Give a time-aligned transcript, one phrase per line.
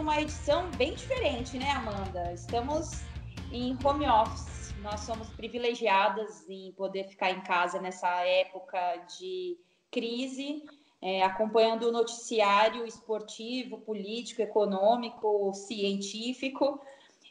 [0.00, 2.32] numa edição bem diferente, né, Amanda?
[2.32, 3.02] Estamos
[3.52, 4.74] em home office.
[4.80, 8.78] Nós somos privilegiadas em poder ficar em casa nessa época
[9.18, 9.58] de
[9.90, 10.64] crise,
[11.02, 16.80] é, acompanhando o noticiário esportivo, político, econômico, científico.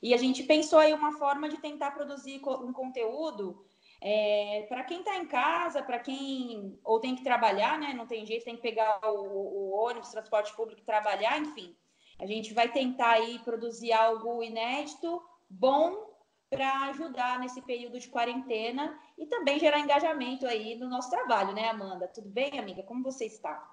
[0.03, 3.65] E a gente pensou aí uma forma de tentar produzir um conteúdo
[3.99, 7.95] é, para quem está em casa, para quem ou tem que trabalhar, né?
[7.95, 11.75] Não tem jeito, tem que pegar o, o ônibus, transporte público, trabalhar, enfim.
[12.19, 16.09] A gente vai tentar aí produzir algo inédito, bom,
[16.49, 21.69] para ajudar nesse período de quarentena e também gerar engajamento aí no nosso trabalho, né,
[21.69, 22.07] Amanda?
[22.07, 22.83] Tudo bem, amiga?
[22.83, 23.67] Como você está?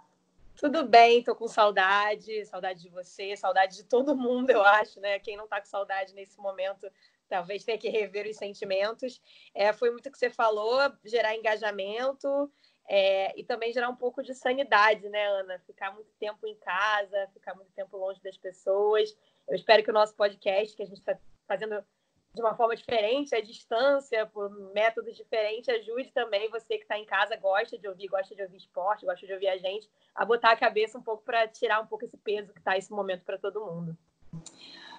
[0.56, 5.18] Tudo bem, tô com saudade, saudade de você, saudade de todo mundo, eu acho, né?
[5.18, 6.90] Quem não tá com saudade nesse momento
[7.28, 9.20] talvez tenha que rever os sentimentos.
[9.54, 12.50] É, foi muito o que você falou, gerar engajamento
[12.88, 15.58] é, e também gerar um pouco de sanidade, né, Ana?
[15.66, 19.16] Ficar muito tempo em casa, ficar muito tempo longe das pessoas.
[19.48, 21.84] Eu espero que o nosso podcast, que a gente está fazendo
[22.36, 27.06] de uma forma diferente, à distância, por métodos diferentes, ajude também você que está em
[27.06, 30.50] casa, gosta de ouvir, gosta de ouvir esporte, gosta de ouvir a gente, a botar
[30.50, 33.38] a cabeça um pouco para tirar um pouco esse peso que está esse momento para
[33.38, 33.96] todo mundo.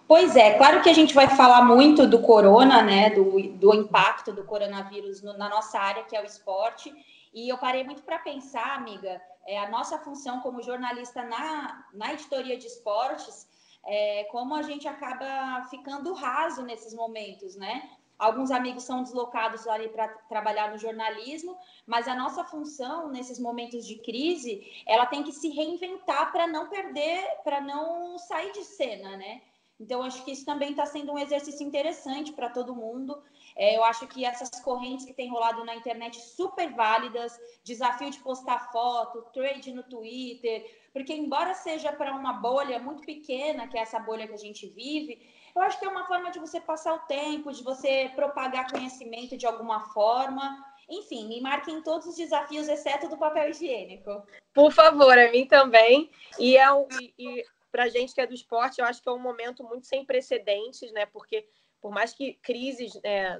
[0.07, 4.31] Pois é, claro que a gente vai falar muito do corona, né, do, do impacto
[4.31, 6.91] do coronavírus no, na nossa área, que é o esporte,
[7.37, 12.13] e eu parei muito para pensar, amiga, é, a nossa função como jornalista na, na
[12.13, 13.47] editoria de esportes,
[13.85, 17.89] é, como a gente acaba ficando raso nesses momentos, né?
[18.17, 23.85] Alguns amigos são deslocados ali para trabalhar no jornalismo, mas a nossa função nesses momentos
[23.85, 29.15] de crise, ela tem que se reinventar para não perder, para não sair de cena,
[29.15, 29.43] né?
[29.79, 33.21] Então, acho que isso também está sendo um exercício interessante para todo mundo.
[33.57, 38.19] É, eu acho que essas correntes que têm rolado na internet super válidas, desafio de
[38.19, 40.63] postar foto, trade no Twitter,
[40.93, 44.67] porque embora seja para uma bolha muito pequena, que é essa bolha que a gente
[44.67, 48.71] vive, eu acho que é uma forma de você passar o tempo, de você propagar
[48.71, 50.63] conhecimento de alguma forma.
[50.87, 54.23] Enfim, me marquem todos os desafios, exceto do papel higiênico.
[54.53, 56.11] Por favor, a mim também.
[56.37, 59.11] E, é um, e para a gente que é do esporte, eu acho que é
[59.11, 61.07] um momento muito sem precedentes, né?
[61.07, 61.47] Porque
[61.81, 63.39] por mais que crises é,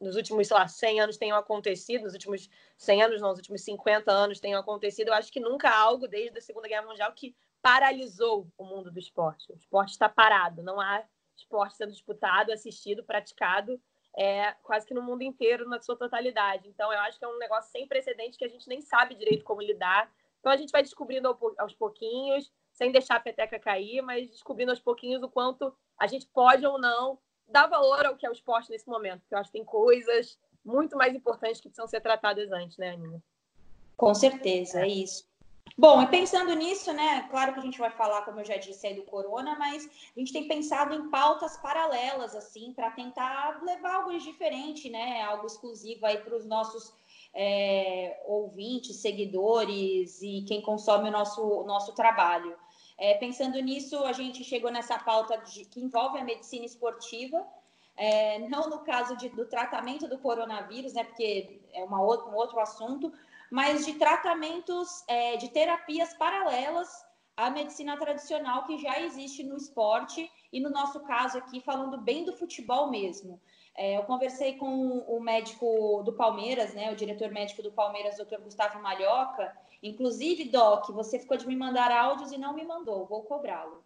[0.00, 3.62] nos últimos, sei lá, 100 anos tenham acontecido, nos últimos 100 anos, não, nos últimos
[3.62, 7.12] 50 anos tenham acontecido, eu acho que nunca há algo desde a Segunda Guerra Mundial
[7.12, 9.52] que paralisou o mundo do esporte.
[9.52, 11.04] O esporte está parado, não há
[11.36, 13.80] esporte sendo disputado, assistido, praticado
[14.18, 16.68] é, quase que no mundo inteiro, na sua totalidade.
[16.68, 19.44] Então, eu acho que é um negócio sem precedente que a gente nem sabe direito
[19.44, 20.12] como lidar.
[20.40, 24.80] Então, a gente vai descobrindo aos pouquinhos, sem deixar a peteca cair, mas descobrindo aos
[24.80, 27.18] pouquinhos o quanto a gente pode ou não
[27.48, 30.38] dar valor ao que é o esporte nesse momento, porque eu acho que tem coisas
[30.64, 33.22] muito mais importantes que precisam ser tratadas antes, né, Aninha?
[33.96, 35.26] Com certeza, é isso.
[35.76, 37.28] Bom, e pensando nisso, né?
[37.30, 40.18] Claro que a gente vai falar, como eu já disse, aí do corona, mas a
[40.18, 45.22] gente tem pensado em pautas paralelas, assim, para tentar levar algo diferente, né?
[45.22, 46.92] Algo exclusivo aí para os nossos
[47.34, 52.56] é, ouvintes, seguidores e quem consome o nosso, nosso trabalho.
[52.98, 57.46] É, pensando nisso, a gente chegou nessa pauta de, que envolve a medicina esportiva,
[57.96, 62.58] é, não no caso de, do tratamento do coronavírus, né, porque é uma um outro
[62.58, 63.12] assunto,
[63.50, 66.88] mas de tratamentos, é, de terapias paralelas
[67.36, 72.24] à medicina tradicional que já existe no esporte e no nosso caso aqui, falando bem
[72.24, 73.40] do futebol mesmo.
[73.80, 78.40] É, eu conversei com o médico do Palmeiras, né, o diretor médico do Palmeiras, doutor
[78.40, 83.22] Gustavo Malhoca, Inclusive, Doc, você ficou de me mandar áudios e não me mandou, vou
[83.22, 83.84] cobrá-lo.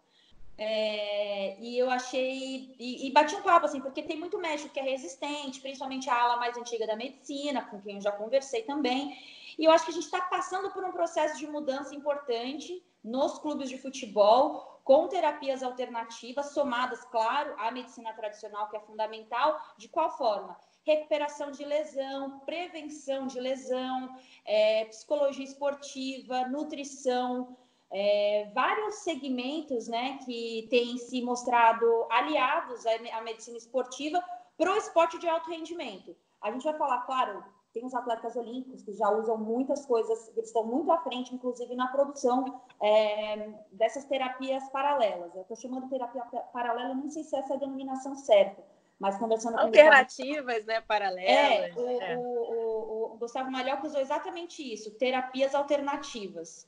[0.57, 2.75] É, e eu achei.
[2.79, 6.21] E, e, bati um papo, assim, porque tem muito médico que é resistente, principalmente a
[6.21, 9.17] ala mais antiga da medicina, com quem eu já conversei também.
[9.57, 13.37] E eu acho que a gente está passando por um processo de mudança importante nos
[13.39, 19.59] clubes de futebol, com terapias alternativas, somadas, claro, à medicina tradicional, que é fundamental.
[19.77, 20.57] De qual forma?
[20.85, 24.15] recuperação de lesão, prevenção de lesão,
[24.45, 27.57] é, psicologia esportiva, nutrição,
[27.91, 34.21] é, vários segmentos né, que têm se mostrado aliados à, medicina esportiva
[34.57, 36.15] para o esporte de alto rendimento.
[36.41, 37.43] A gente vai falar, claro,
[37.73, 41.75] tem os atletas olímpicos que já usam muitas coisas, eles estão muito à frente, inclusive
[41.75, 45.33] na produção é, dessas terapias paralelas.
[45.35, 46.21] Eu estou chamando terapia
[46.53, 48.63] paralela, não sei se essa é a denominação certa,
[48.99, 50.81] mas conversando com Alternativas, né?
[50.81, 51.25] Paralelas.
[51.27, 52.17] É, o, é.
[52.17, 56.67] O, o, o, Gustavo Malhoca usou exatamente isso, terapias alternativas.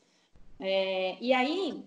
[0.59, 1.83] É, e aí,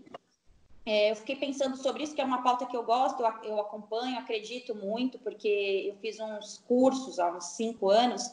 [0.86, 3.60] é, eu fiquei pensando sobre isso, que é uma pauta que eu gosto, eu, eu
[3.60, 8.32] acompanho, acredito muito, porque eu fiz uns cursos há uns cinco anos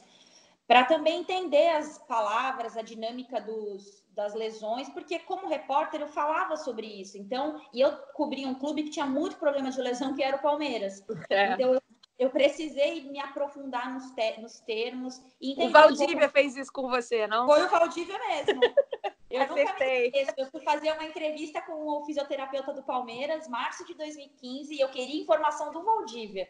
[0.67, 6.57] para também entender as palavras, a dinâmica dos, das lesões, porque como repórter eu falava
[6.57, 7.17] sobre isso.
[7.17, 10.41] Então, e eu cobri um clube que tinha muito problema de lesão, que era o
[10.41, 11.03] Palmeiras.
[11.29, 11.53] É.
[11.53, 11.81] Então, eu,
[12.17, 15.21] eu, precisei me aprofundar nos, te, nos termos.
[15.39, 16.31] o Valdívia como...
[16.31, 17.45] fez isso com você, não?
[17.45, 18.61] Foi o Valdívia mesmo.
[19.29, 20.13] Eu Acertei.
[20.37, 24.87] Eu fui fazer uma entrevista com o fisioterapeuta do Palmeiras, março de 2015, e eu
[24.89, 26.47] queria informação do Valdívia.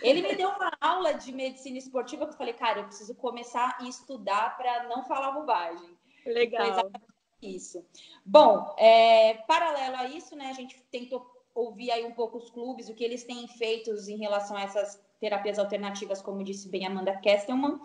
[0.00, 3.76] Ele me deu uma aula de medicina esportiva que eu falei, cara, eu preciso começar
[3.78, 5.96] a estudar para não falar bobagem.
[6.24, 6.90] Legal.
[7.42, 7.84] Isso.
[8.24, 12.88] Bom, é, paralelo a isso, né, a gente tentou ouvir aí um pouco os clubes,
[12.88, 17.16] o que eles têm feito em relação a essas terapias alternativas, como disse bem Amanda
[17.18, 17.80] Kestelman.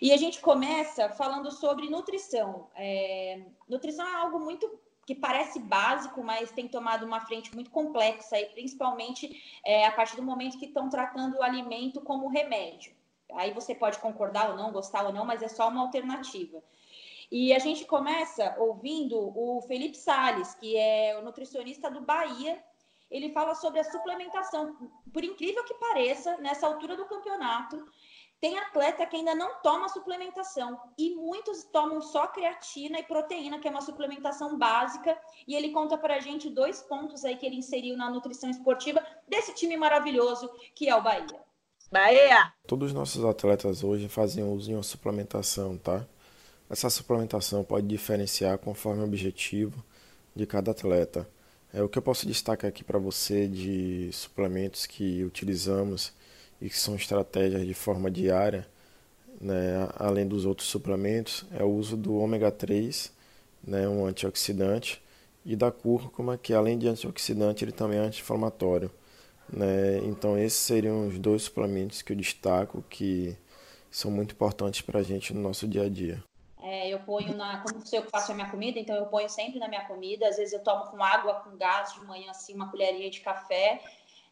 [0.00, 2.68] E a gente começa falando sobre nutrição.
[2.76, 8.38] É, nutrição é algo muito que parece básico, mas tem tomado uma frente muito complexa,
[8.38, 12.94] e principalmente é, a partir do momento que estão tratando o alimento como remédio.
[13.32, 16.62] Aí você pode concordar ou não, gostar ou não, mas é só uma alternativa.
[17.32, 22.62] E a gente começa ouvindo o Felipe Sales, que é o nutricionista do Bahia.
[23.10, 24.76] Ele fala sobre a suplementação.
[25.10, 27.82] Por incrível que pareça, nessa altura do campeonato,
[28.40, 33.66] tem atleta que ainda não toma suplementação e muitos tomam só creatina e proteína, que
[33.66, 35.18] é uma suplementação básica.
[35.46, 39.04] E ele conta para a gente dois pontos aí que ele inseriu na nutrição esportiva
[39.26, 41.40] desse time maravilhoso que é o Bahia.
[41.90, 42.52] Bahia!
[42.66, 46.06] Todos os nossos atletas hoje fazem uso de uma suplementação, tá?
[46.70, 49.82] Essa suplementação pode diferenciar conforme o objetivo
[50.36, 51.28] de cada atleta.
[51.72, 56.12] É o que eu posso destacar aqui para você de suplementos que utilizamos
[56.60, 58.66] e que são estratégias de forma diária,
[59.40, 63.12] né, além dos outros suplementos, é o uso do ômega 3,
[63.62, 65.02] né, um antioxidante,
[65.44, 68.90] e da cúrcuma, que além de antioxidante, ele também é anti-inflamatório.
[69.50, 69.98] Né?
[70.04, 73.36] Então, esses seriam os dois suplementos que eu destaco que
[73.90, 76.22] são muito importantes para a gente no nosso dia a dia.
[76.60, 77.62] É, eu ponho na.
[77.62, 80.28] Como eu faço a minha comida, então eu ponho sempre na minha comida.
[80.28, 83.80] Às vezes eu tomo com água, com gás de manhã, assim, uma colherinha de café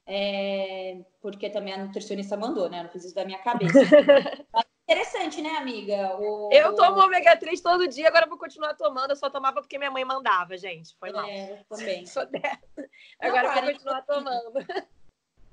[0.06, 2.78] é, porque também a nutricionista mandou, né?
[2.78, 3.78] Eu não fiz isso da minha cabeça.
[4.88, 6.16] interessante, né, amiga?
[6.16, 9.10] O, eu tomo ômega 3 todo dia, agora vou continuar tomando.
[9.10, 10.96] Eu só tomava porque minha mãe mandava, gente.
[10.98, 11.24] Foi mal.
[11.24, 12.06] É, também.
[12.06, 12.88] Sou dessa.
[13.20, 14.52] Agora não, cara, vou continuar tomando.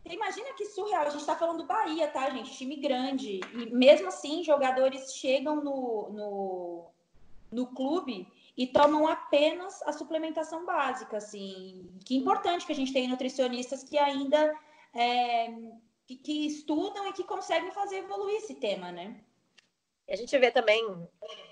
[0.06, 1.08] Imagina que surreal.
[1.08, 2.56] A gente tá falando do Bahia, tá, gente?
[2.56, 3.40] Time grande.
[3.54, 6.92] E mesmo assim, jogadores chegam no, no,
[7.52, 11.90] no clube e tomam apenas a suplementação básica, assim.
[12.06, 14.54] Que importante que a gente tem nutricionistas que ainda
[14.96, 15.48] é,
[16.06, 19.24] que, que, estudam e que conseguem fazer evoluir esse tema, né?
[20.08, 20.86] A gente vê também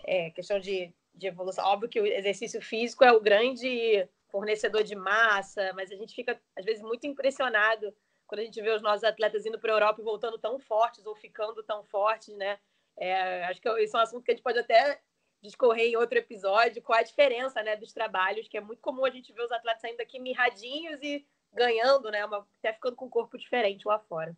[0.05, 1.65] é, questão de, de evolução.
[1.65, 6.39] Óbvio que o exercício físico é o grande fornecedor de massa, mas a gente fica
[6.55, 7.93] às vezes muito impressionado
[8.27, 11.05] quando a gente vê os nossos atletas indo para a Europa e voltando tão fortes
[11.05, 12.59] ou ficando tão fortes, né?
[12.95, 15.01] É, acho que isso é um assunto que a gente pode até
[15.41, 19.09] discorrer em outro episódio qual a diferença né, dos trabalhos, que é muito comum a
[19.09, 22.25] gente ver os atletas saindo daqui mirradinhos e ganhando, né?
[22.25, 24.35] Uma, até ficando com um corpo diferente lá fora.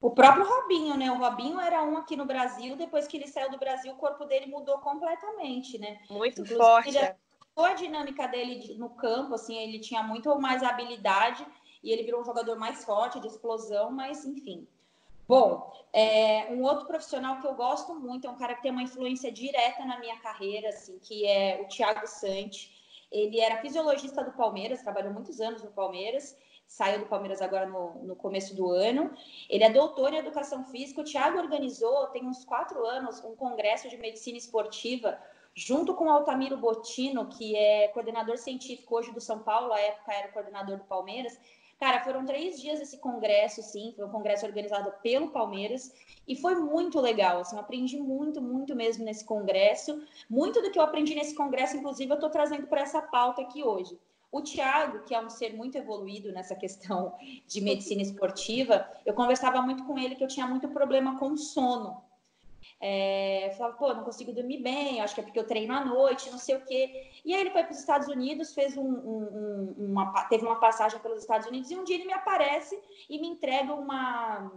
[0.00, 1.10] O próprio Robinho, né?
[1.10, 4.26] O Robinho era um aqui no Brasil, depois que ele saiu do Brasil, o corpo
[4.26, 5.98] dele mudou completamente, né?
[6.10, 6.88] Muito Inclusive, forte.
[6.90, 7.14] Ele,
[7.56, 11.46] a dinâmica dele no campo, assim, ele tinha muito mais habilidade
[11.82, 14.66] e ele virou um jogador mais forte, de explosão, mas enfim.
[15.26, 18.82] Bom, é, um outro profissional que eu gosto muito, é um cara que tem uma
[18.82, 22.72] influência direta na minha carreira, assim, que é o Thiago Sante.
[23.10, 28.02] Ele era fisiologista do Palmeiras, trabalhou muitos anos no Palmeiras, saiu do Palmeiras agora no,
[28.02, 29.12] no começo do ano.
[29.48, 31.00] Ele é doutor em educação física.
[31.00, 35.18] O Thiago organizou, tem uns quatro anos, um congresso de medicina esportiva
[35.54, 40.12] junto com o Altamiro Botino, que é coordenador científico hoje do São Paulo, à época
[40.12, 41.38] era coordenador do Palmeiras.
[41.84, 45.92] Cara, foram três dias esse congresso, sim, foi um congresso organizado pelo Palmeiras
[46.26, 50.02] e foi muito legal, assim, aprendi muito, muito mesmo nesse congresso.
[50.30, 53.62] Muito do que eu aprendi nesse congresso, inclusive, eu estou trazendo para essa pauta aqui
[53.62, 54.00] hoje.
[54.32, 57.12] O Tiago, que é um ser muito evoluído nessa questão
[57.46, 62.02] de medicina esportiva, eu conversava muito com ele que eu tinha muito problema com sono.
[62.80, 66.30] É, falava, pô, não consigo dormir bem, acho que é porque eu treino à noite,
[66.30, 67.10] não sei o quê.
[67.24, 70.98] E aí ele foi para os Estados Unidos, fez um, um, uma, teve uma passagem
[71.00, 72.78] pelos Estados Unidos, e um dia ele me aparece
[73.08, 74.52] e me entrega uma,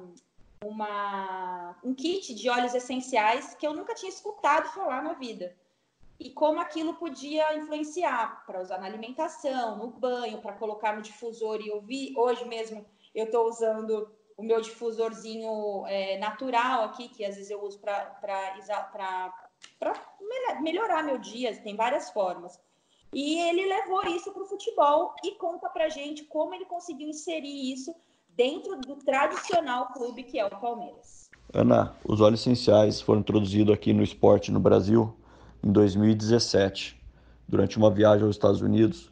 [0.64, 5.56] uma, um kit de óleos essenciais que eu nunca tinha escutado falar na vida.
[6.20, 11.62] E como aquilo podia influenciar para usar na alimentação, no banho, para colocar no difusor.
[11.62, 12.84] E eu vi, hoje mesmo,
[13.14, 18.54] eu estou usando o meu difusorzinho é, natural aqui, que às vezes eu uso para
[20.62, 22.60] melhorar meu dia, tem várias formas.
[23.12, 27.74] E ele levou isso para o futebol e conta para gente como ele conseguiu inserir
[27.74, 27.96] isso
[28.36, 31.32] dentro do tradicional clube que é o Palmeiras.
[31.52, 35.16] Ana, os óleos essenciais foram introduzidos aqui no esporte no Brasil
[35.64, 37.02] em 2017.
[37.48, 39.10] Durante uma viagem aos Estados Unidos,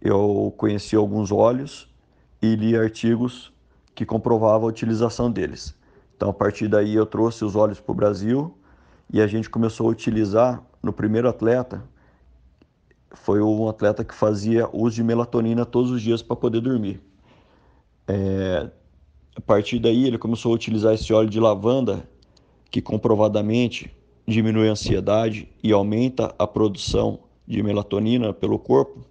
[0.00, 1.88] eu conheci alguns óleos
[2.40, 3.55] e li artigos
[3.96, 5.74] que comprovavam a utilização deles.
[6.14, 8.54] Então, a partir daí, eu trouxe os óleos para o Brasil
[9.10, 11.82] e a gente começou a utilizar no primeiro atleta.
[13.12, 17.00] Foi um atleta que fazia uso de melatonina todos os dias para poder dormir.
[18.06, 18.70] É,
[19.34, 22.06] a partir daí, ele começou a utilizar esse óleo de lavanda,
[22.70, 23.90] que comprovadamente
[24.28, 29.06] diminui a ansiedade e aumenta a produção de melatonina pelo corpo.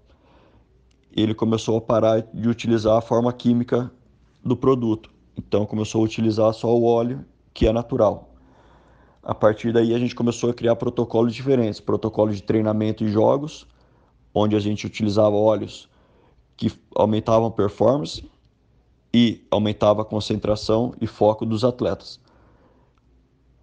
[1.12, 3.92] Ele começou a parar de utilizar a forma química
[4.46, 5.10] do produto.
[5.36, 8.30] Então, começou a utilizar só o óleo, que é natural.
[9.24, 13.66] A partir daí, a gente começou a criar protocolos diferentes protocolos de treinamento e jogos,
[14.34, 15.90] onde a gente utilizava óleos
[16.56, 18.24] que aumentavam performance
[19.12, 22.20] e aumentava a concentração e foco dos atletas.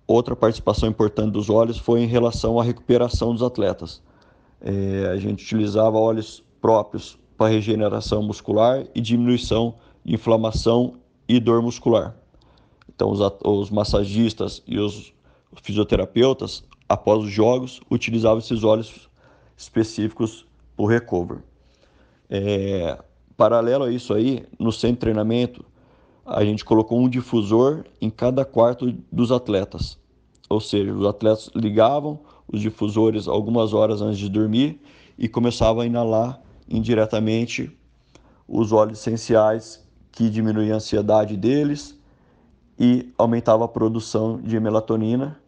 [0.06, 4.02] Outra participação importante dos óleos foi em relação à recuperação dos atletas.
[4.60, 10.94] É, a gente utilizava óleos próprios para regeneração muscular e diminuição inflamação
[11.28, 12.16] e dor muscular.
[12.94, 15.12] Então, os, os massagistas e os,
[15.62, 19.08] fisioterapeutas, após os jogos, utilizavam esses óleos
[19.56, 21.42] específicos para o recover.
[22.28, 22.98] É,
[23.36, 25.64] Paralelo a isso aí, no centro de treinamento,
[26.24, 29.98] a gente colocou um difusor em cada quarto dos atletas.
[30.48, 34.80] Ou seja, os atletas ligavam os difusores algumas horas antes de dormir
[35.18, 37.76] e começavam a inalar indiretamente
[38.46, 39.81] os óleos essenciais
[40.12, 41.98] que diminuíam a ansiedade deles
[42.78, 45.40] e aumentava a produção de melatonina,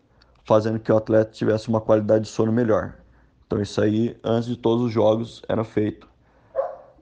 [0.44, 2.94] fazendo que o atleta tivesse uma qualidade de sono melhor.
[3.47, 6.09] Então isso aí, antes de todos os jogos, era feito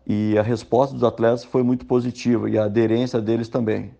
[0.07, 3.95] e a resposta dos atletas foi muito positiva e a aderência deles também.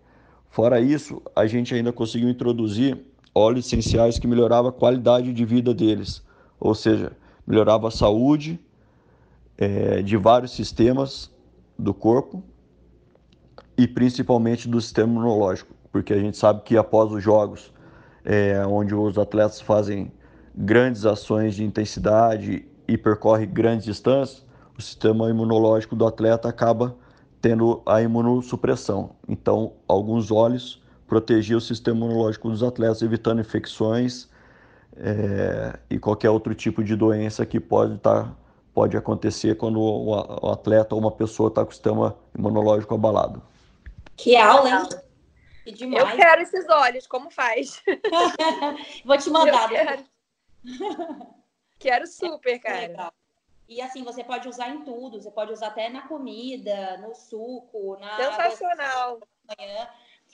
[0.50, 2.99] Fora isso, a gente ainda conseguiu introduzir
[3.35, 6.23] óleos essenciais que melhoravam a qualidade de vida deles,
[6.61, 7.12] ou seja,
[7.47, 8.61] melhorava a saúde
[9.57, 11.31] é, de vários sistemas
[11.78, 12.42] do corpo
[13.76, 17.73] e principalmente do sistema imunológico, porque a gente sabe que após os jogos,
[18.25, 20.12] é, onde os atletas fazem
[20.55, 24.45] grandes ações de intensidade e percorrem grandes distâncias,
[24.76, 26.97] o sistema imunológico do atleta acaba
[27.41, 29.11] tendo a imunossupressão.
[29.29, 34.29] Então, alguns óleos protegiam o sistema imunológico dos atletas, evitando infecções
[34.97, 38.37] é, e qualquer outro tipo de doença que pode estar tá,
[38.73, 43.43] pode acontecer quando o atleta ou uma pessoa está com o sistema imunológico abalado.
[44.16, 44.88] Que aula, hein?
[45.64, 46.02] Que demais.
[46.02, 47.83] Eu quero esses olhos, como faz?
[49.04, 49.71] Vou te mandar.
[49.73, 50.07] Eu quero.
[51.78, 53.12] quero super, cara.
[53.69, 57.97] E assim, você pode usar em tudo, você pode usar até na comida, no suco,
[57.99, 58.16] na.
[58.16, 59.21] Sensacional.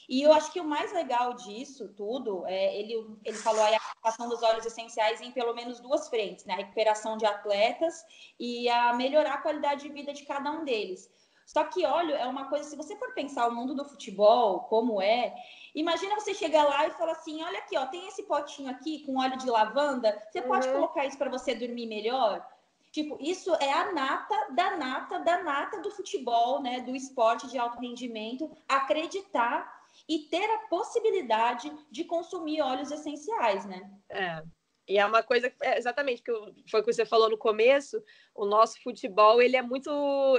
[0.08, 2.94] E eu acho que o mais legal disso tudo, é, ele,
[3.24, 6.54] ele falou aí a aplicação dos óleos essenciais em pelo menos duas frentes, né?
[6.54, 8.04] A recuperação de atletas
[8.40, 11.10] e a melhorar a qualidade de vida de cada um deles.
[11.48, 15.00] Só que óleo é uma coisa, se você for pensar o mundo do futebol, como
[15.00, 15.34] é,
[15.74, 19.18] imagina você chegar lá e falar assim: olha aqui, ó, tem esse potinho aqui com
[19.18, 20.46] óleo de lavanda, você uhum.
[20.46, 22.46] pode colocar isso para você dormir melhor?
[22.92, 27.56] Tipo, isso é a nata da nata da nata do futebol, né, do esporte de
[27.56, 29.74] alto rendimento, acreditar
[30.06, 33.90] e ter a possibilidade de consumir óleos essenciais, né?
[34.10, 34.42] É.
[34.88, 36.32] E é uma coisa é, exatamente que
[36.70, 38.02] foi o que você falou no começo,
[38.34, 39.90] o nosso futebol, ele é muito,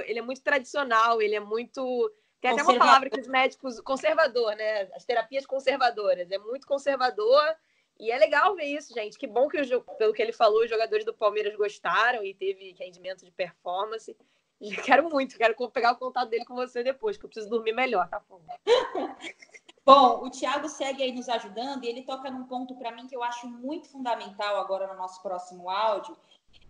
[0.04, 4.56] ele é muito tradicional, ele é muito tem até uma palavra que os médicos conservador,
[4.56, 4.88] né?
[4.94, 7.44] As terapias conservadoras, é muito conservador
[7.98, 9.18] e é legal ver isso, gente.
[9.18, 9.58] Que bom que,
[9.98, 14.16] pelo que ele falou, os jogadores do Palmeiras gostaram e teve rendimento de performance.
[14.58, 17.72] E quero muito, quero pegar o contato dele com você depois, que eu preciso dormir
[17.72, 18.40] melhor, tá bom?
[19.84, 23.16] Bom, o Thiago segue aí nos ajudando e ele toca num ponto para mim que
[23.16, 26.16] eu acho muito fundamental agora no nosso próximo áudio,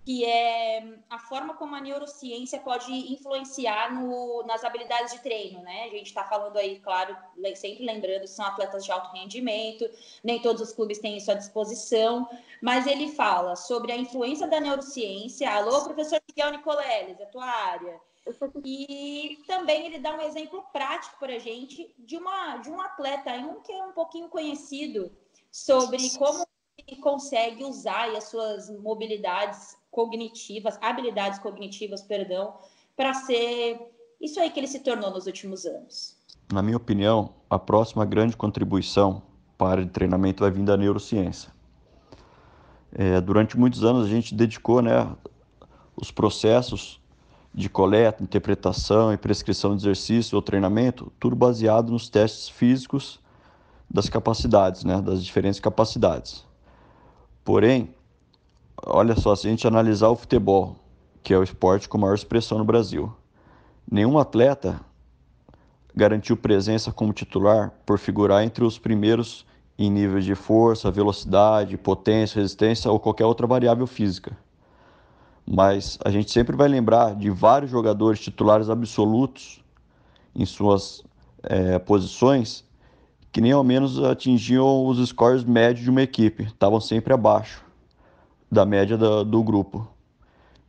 [0.04, 5.84] que é a forma como a neurociência pode influenciar no, nas habilidades de treino, né?
[5.84, 7.16] A gente está falando aí, claro,
[7.56, 9.84] sempre lembrando, são atletas de alto rendimento,
[10.24, 12.28] nem todos os clubes têm isso à disposição,
[12.62, 15.50] mas ele fala sobre a influência da neurociência.
[15.50, 18.00] Alô, professor Miguel Nicoleles, é tua área.
[18.64, 23.32] E também ele dá um exemplo prático para a gente de, uma, de um atleta,
[23.32, 25.10] um que é um pouquinho conhecido,
[25.50, 26.44] sobre como
[26.86, 32.54] ele consegue usar as suas mobilidades cognitivas, habilidades cognitivas, perdão,
[32.96, 33.80] para ser
[34.20, 36.16] isso aí que ele se tornou nos últimos anos.
[36.52, 39.22] Na minha opinião, a próxima grande contribuição
[39.56, 41.52] para de treinamento vai vir da neurociência.
[42.92, 45.16] É, durante muitos anos a gente dedicou né,
[45.96, 47.00] os processos
[47.52, 53.19] de coleta, interpretação e prescrição de exercício ou treinamento, tudo baseado nos testes físicos
[53.90, 56.45] das capacidades, né, das diferentes capacidades.
[57.45, 57.92] Porém,
[58.87, 60.76] olha só, se a gente analisar o futebol,
[61.23, 63.12] que é o esporte com maior expressão no Brasil,
[63.90, 64.80] nenhum atleta
[65.95, 69.45] garantiu presença como titular por figurar entre os primeiros
[69.76, 74.37] em nível de força, velocidade, potência, resistência ou qualquer outra variável física.
[75.47, 79.62] Mas a gente sempre vai lembrar de vários jogadores titulares absolutos
[80.35, 81.02] em suas
[81.42, 82.64] é, posições
[83.32, 87.64] que nem ao menos atingiam os scores médios de uma equipe, estavam sempre abaixo
[88.50, 89.87] da média do, do grupo.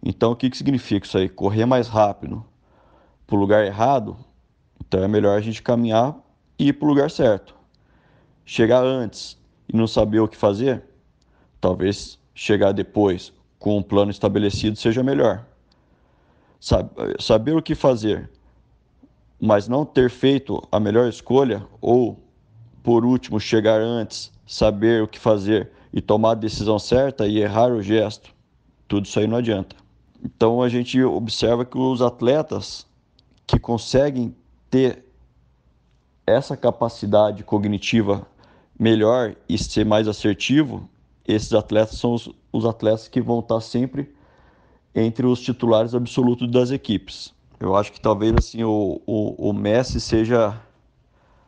[0.04, 1.28] Então, o que, que significa isso aí?
[1.28, 2.46] Correr mais rápido
[3.26, 4.16] para o lugar errado,
[4.80, 6.16] então é melhor a gente caminhar
[6.58, 7.56] e ir para o lugar certo.
[8.46, 9.38] Chegar antes
[9.68, 10.84] e não saber o que fazer,
[11.60, 15.46] talvez chegar depois com um plano estabelecido seja melhor.
[17.20, 18.28] Saber o que fazer,
[19.40, 22.18] mas não ter feito a melhor escolha, ou,
[22.82, 27.72] por último, chegar antes, saber o que fazer e tomar a decisão certa e errar
[27.72, 28.34] o gesto,
[28.88, 29.76] tudo isso aí não adianta.
[30.26, 32.88] Então a gente observa que os atletas
[33.46, 34.36] que conseguem
[34.72, 35.06] ter
[36.26, 38.26] essa capacidade cognitiva
[38.80, 40.90] melhor e ser mais assertivo,
[41.28, 44.14] esses atletas são os, os atletas que vão estar sempre
[44.94, 47.34] entre os titulares absolutos das equipes.
[47.60, 50.60] Eu acho que talvez assim o, o, o Messi seja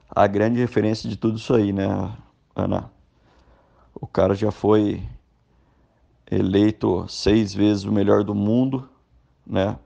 [0.10, 1.88] a grande referência de tudo isso aí, né,
[2.56, 2.92] Ana?
[3.96, 5.02] O cara já foi
[6.30, 8.88] eleito seis vezes o melhor do mundo,
[9.46, 9.78] né?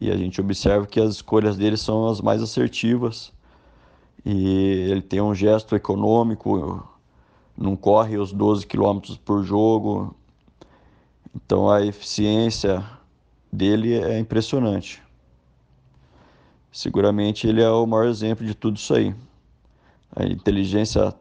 [0.00, 3.32] E a gente observa que as escolhas dele são as mais assertivas.
[4.24, 6.84] E ele tem um gesto econômico,
[7.62, 10.14] não corre os 12 quilômetros por jogo.
[11.34, 12.84] Então a eficiência
[13.50, 15.02] dele é impressionante.
[16.72, 19.14] Seguramente ele é o maior exemplo de tudo isso aí.
[20.14, 21.14] A inteligência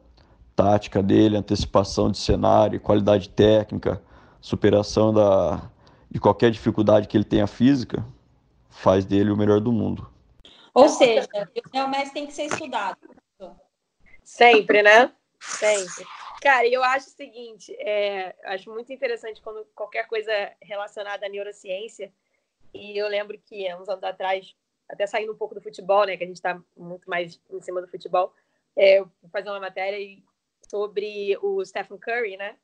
[0.56, 4.02] tática dele, antecipação de cenário, qualidade técnica,
[4.42, 5.62] superação da,
[6.10, 8.06] de qualquer dificuldade que ele tenha física,
[8.70, 10.10] faz dele o melhor do mundo.
[10.74, 11.28] Ou seja,
[11.74, 12.98] o Messi tem que ser estudado.
[14.24, 15.12] Sempre, né?
[15.40, 16.06] Sempre.
[16.42, 22.12] Cara, eu acho o seguinte, é, acho muito interessante quando qualquer coisa relacionada à neurociência,
[22.74, 24.56] e eu lembro que uns anos atrás,
[24.90, 27.80] até saindo um pouco do futebol, né, que a gente está muito mais em cima
[27.80, 28.34] do futebol,
[28.76, 30.18] é, eu fui fazer uma matéria
[30.68, 32.58] sobre o Stephen Curry, né,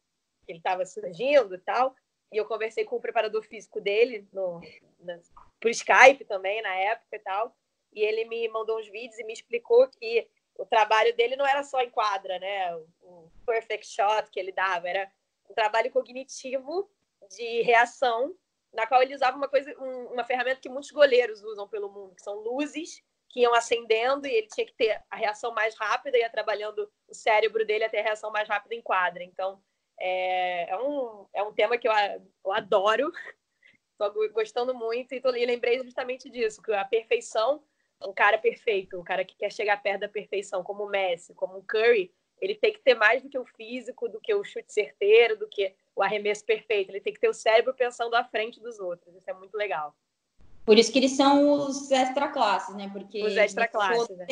[0.48, 1.96] ele estava surgindo e tal,
[2.32, 4.60] e eu conversei com o preparador físico dele no,
[5.00, 5.22] no,
[5.62, 7.56] por Skype também na época e tal.
[7.94, 11.64] E ele me mandou uns vídeos e me explicou que o trabalho dele não era
[11.64, 12.76] só em quadra, né?
[13.02, 15.10] O, perfect shot que ele dava era
[15.50, 16.92] um trabalho cognitivo
[17.32, 18.36] de reação,
[18.74, 22.14] na qual ele usava uma coisa, um, uma ferramenta que muitos goleiros usam pelo mundo,
[22.14, 26.18] que são luzes que iam acendendo e ele tinha que ter a reação mais rápida,
[26.18, 29.24] ia trabalhando o cérebro dele até a reação mais rápida em quadra.
[29.24, 29.62] Então,
[30.00, 31.92] é, é, um, é um tema que eu,
[32.46, 33.12] eu adoro,
[33.92, 37.64] estou gostando muito e, tô, e lembrei justamente disso, que a perfeição,
[38.06, 41.58] um cara perfeito, um cara que quer chegar perto da perfeição, como o Messi, como
[41.58, 44.72] o Curry, ele tem que ter mais do que o físico, do que o chute
[44.72, 46.92] certeiro, do que o arremesso perfeito.
[46.92, 49.16] Ele tem que ter o cérebro pensando à frente dos outros.
[49.16, 49.96] Isso é muito legal.
[50.64, 52.90] Por isso que eles são os extra classes, né?
[52.92, 54.16] Porque os extra classes.
[54.18, 54.28] Né?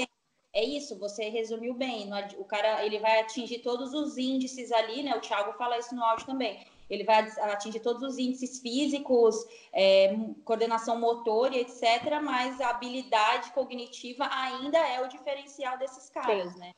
[0.54, 2.10] é isso, você resumiu bem.
[2.38, 5.15] O cara ele vai atingir todos os índices ali, né?
[5.15, 6.65] O Thiago fala isso no áudio também.
[6.89, 9.36] Ele vai atingir todos os índices físicos,
[9.74, 12.19] é, coordenação motora, etc.
[12.21, 16.60] Mas a habilidade cognitiva ainda é o diferencial desses caras, Sim.
[16.60, 16.71] né?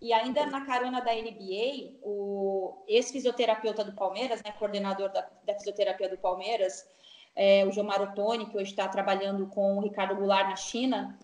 [0.00, 6.08] E ainda na carona da NBA, o ex-fisioterapeuta do Palmeiras, né, coordenador da, da fisioterapia
[6.08, 6.86] do Palmeiras,
[7.34, 11.18] é, o João Marotoni, que hoje está trabalhando com o Ricardo Goulart na China,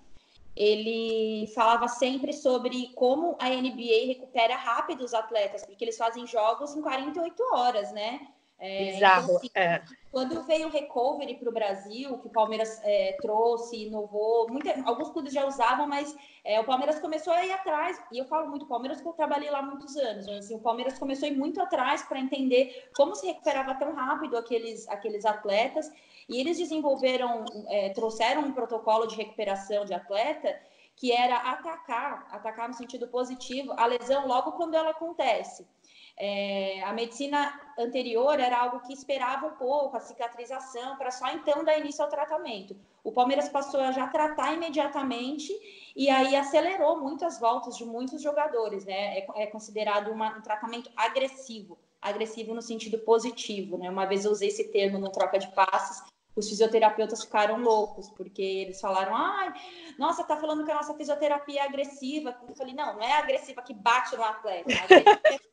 [0.57, 6.75] ele falava sempre sobre como a NBA recupera rápido os atletas, porque eles fazem jogos
[6.77, 8.29] em 48 horas, né?
[8.59, 9.83] É, Bizarro, então, assim, é.
[10.11, 15.11] Quando veio o recovery para o Brasil, que o Palmeiras é, trouxe, inovou, muita, alguns
[15.11, 16.15] clubes já usavam, mas
[16.45, 19.51] é, o Palmeiras começou a ir atrás, e eu falo muito Palmeiras porque eu trabalhei
[19.51, 23.15] lá muitos anos, mas assim, o Palmeiras começou a ir muito atrás para entender como
[23.17, 25.91] se recuperava tão rápido aqueles, aqueles atletas,
[26.29, 30.57] e eles desenvolveram, é, trouxeram um protocolo de recuperação de atleta
[30.97, 35.67] que era atacar, atacar no sentido positivo, a lesão logo quando ela acontece.
[36.17, 41.65] É, a medicina anterior era algo que esperava um pouco, a cicatrização, para só então
[41.65, 42.77] dar início ao tratamento.
[43.03, 45.53] O Palmeiras passou a já tratar imediatamente
[45.97, 49.19] e aí acelerou muitas voltas de muitos jogadores, né?
[49.19, 53.91] É, é considerado uma, um tratamento agressivo, agressivo no sentido positivo, né?
[53.91, 56.03] Uma vez eu usei esse termo no troca de passes
[56.37, 59.53] os fisioterapeutas ficaram loucos, porque eles falaram: ai,
[59.99, 62.37] nossa, tá falando que a nossa fisioterapia é agressiva.
[62.49, 64.73] Eu falei: não, não é agressiva que bate no atleta.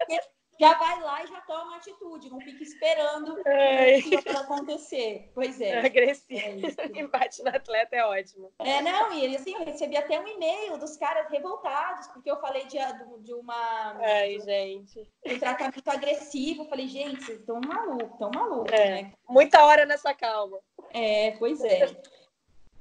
[0.10, 0.20] É
[0.60, 5.32] já vai lá e já toma uma atitude, não fica esperando o acontecer.
[5.34, 5.70] Pois é.
[5.70, 6.68] é agressivo.
[6.78, 8.52] É Embate no atleta é ótimo.
[8.60, 12.66] É, não, e assim, eu recebi até um e-mail dos caras revoltados, porque eu falei
[12.66, 12.78] de,
[13.24, 13.98] de uma.
[14.00, 15.08] Ai, de, gente.
[15.26, 16.64] Um tratamento agressivo.
[16.64, 19.04] Eu falei, gente, vocês estão malucos, estão malucos, é.
[19.04, 19.14] né?
[19.28, 20.60] Muita hora nessa calma.
[20.94, 21.90] É, pois é.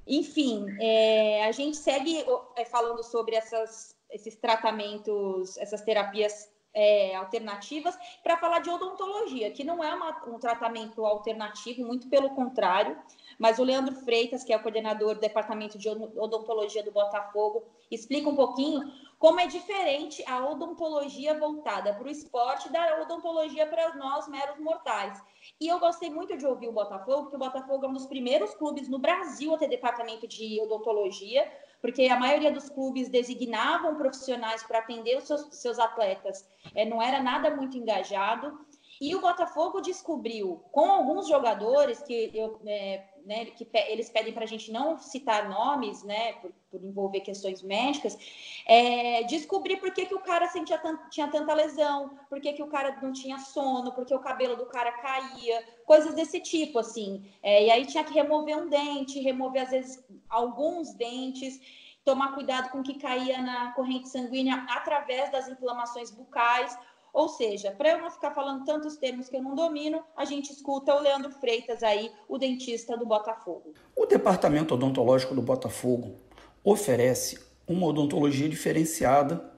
[0.07, 2.25] Enfim, é, a gente segue
[2.57, 9.65] é, falando sobre essas, esses tratamentos, essas terapias é, alternativas para falar de odontologia, que
[9.65, 12.97] não é uma, um tratamento alternativo, muito pelo contrário.
[13.39, 18.29] Mas o Leandro Freitas, que é o coordenador do Departamento de Odontologia do Botafogo, explica
[18.29, 24.29] um pouquinho como é diferente a odontologia voltada para o esporte da odontologia para nós
[24.29, 25.23] meros mortais.
[25.61, 28.55] E eu gostei muito de ouvir o Botafogo, porque o Botafogo é um dos primeiros
[28.55, 34.63] clubes no Brasil a ter departamento de odontologia porque a maioria dos clubes designavam profissionais
[34.63, 38.59] para atender os seus, seus atletas, é, não era nada muito engajado.
[39.01, 44.35] E o Botafogo descobriu, com alguns jogadores que, eu, é, né, que pe eles pedem
[44.35, 48.19] para a gente não citar nomes, né, por, por envolver questões médicas,
[48.67, 50.79] é, descobrir por que, que o cara sentia
[51.11, 54.55] tinha tanta lesão, por que, que o cara não tinha sono, por que o cabelo
[54.55, 57.25] do cara caía, coisas desse tipo, assim.
[57.43, 61.59] É, e aí tinha que remover um dente, remover, às vezes, alguns dentes
[62.05, 66.79] tomar cuidado com o que caía na corrente sanguínea através das inflamações bucais
[67.13, 70.53] ou seja, para eu não ficar falando tantos termos que eu não domino, a gente
[70.53, 73.73] escuta o Leandro Freitas aí, o dentista do Botafogo.
[73.97, 76.15] O Departamento Odontológico do Botafogo
[76.63, 79.51] oferece uma odontologia diferenciada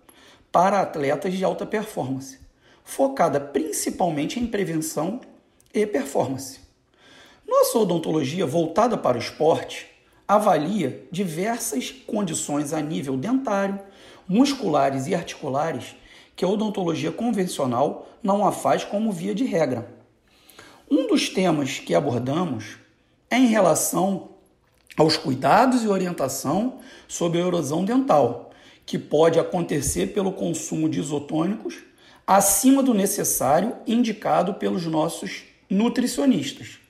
[0.50, 2.38] para atletas de alta performance,
[2.84, 5.20] focada principalmente em prevenção
[5.72, 6.60] e performance.
[7.46, 9.90] Nossa odontologia voltada para o esporte
[10.26, 13.80] avalia diversas condições a nível dentário,
[14.28, 15.94] musculares e articulares
[16.42, 19.88] que a odontologia convencional não a faz como via de regra.
[20.90, 22.78] Um dos temas que abordamos
[23.30, 24.30] é em relação
[24.96, 28.50] aos cuidados e orientação sobre a erosão dental,
[28.84, 31.84] que pode acontecer pelo consumo de isotônicos
[32.26, 36.80] acima do necessário indicado pelos nossos nutricionistas,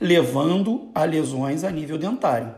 [0.00, 2.54] levando a lesões a nível dentário.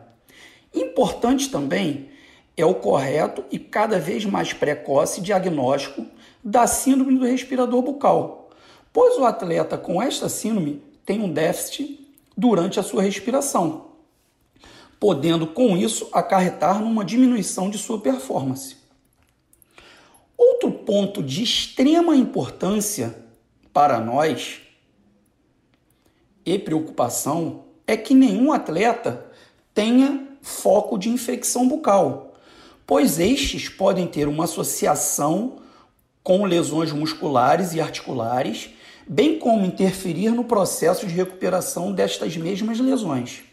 [0.73, 2.09] Importante também
[2.57, 6.07] é o correto e cada vez mais precoce diagnóstico
[6.47, 8.51] da síndrome do respirador bucal,
[8.93, 13.87] pois o atleta com esta síndrome tem um déficit durante a sua respiração,
[15.01, 18.77] podendo com isso acarretar numa diminuição de sua performance.
[20.39, 23.19] Outro ponto de extrema importância
[23.73, 24.61] para nós
[26.45, 29.27] e preocupação é que nenhum atleta
[29.75, 32.37] tenha foco de infecção bucal,
[32.87, 35.66] pois estes podem ter uma associação
[36.27, 38.71] com lesões musculares e articulares,
[39.07, 43.45] bem como interferir no processo de recuperação destas mesmas lesões.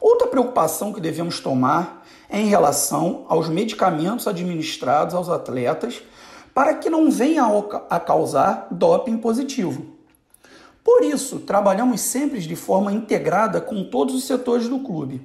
[0.00, 6.00] Outra preocupação que devemos tomar é em relação aos medicamentos administrados aos atletas
[6.54, 7.44] para que não venha
[7.90, 9.84] a causar doping positivo.
[10.82, 15.20] Por isso, trabalhamos sempre de forma integrada com todos os setores do clube.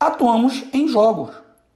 [0.00, 1.30] Atuamos em jogos,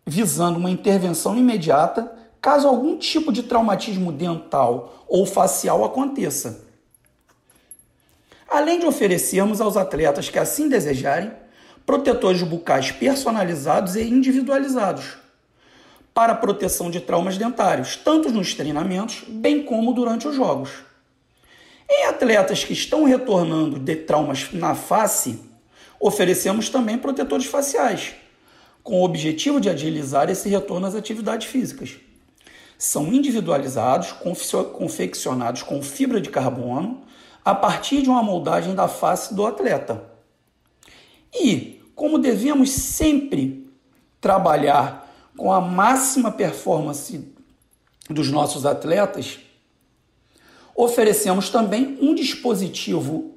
[0.05, 6.67] visando uma intervenção imediata caso algum tipo de traumatismo dental ou facial aconteça.
[8.47, 11.33] Além de oferecermos aos atletas que assim desejarem
[11.87, 15.17] protetores bucais personalizados e individualizados
[16.13, 20.69] para proteção de traumas dentários, tanto nos treinamentos, bem como durante os jogos.
[21.91, 25.41] Em atletas que estão retornando de traumas na face,
[25.99, 28.15] oferecemos também protetores faciais,
[28.83, 32.05] com o objetivo de agilizar esse retorno às atividades físicas
[32.79, 37.03] são individualizados, confeccionados com fibra de carbono,
[37.45, 40.03] a partir de uma moldagem da face do atleta.
[41.33, 43.71] E, como devemos sempre
[44.21, 47.33] trabalhar com a máxima performance
[48.09, 49.41] dos nossos atletas,
[50.75, 53.35] oferecemos também um dispositivo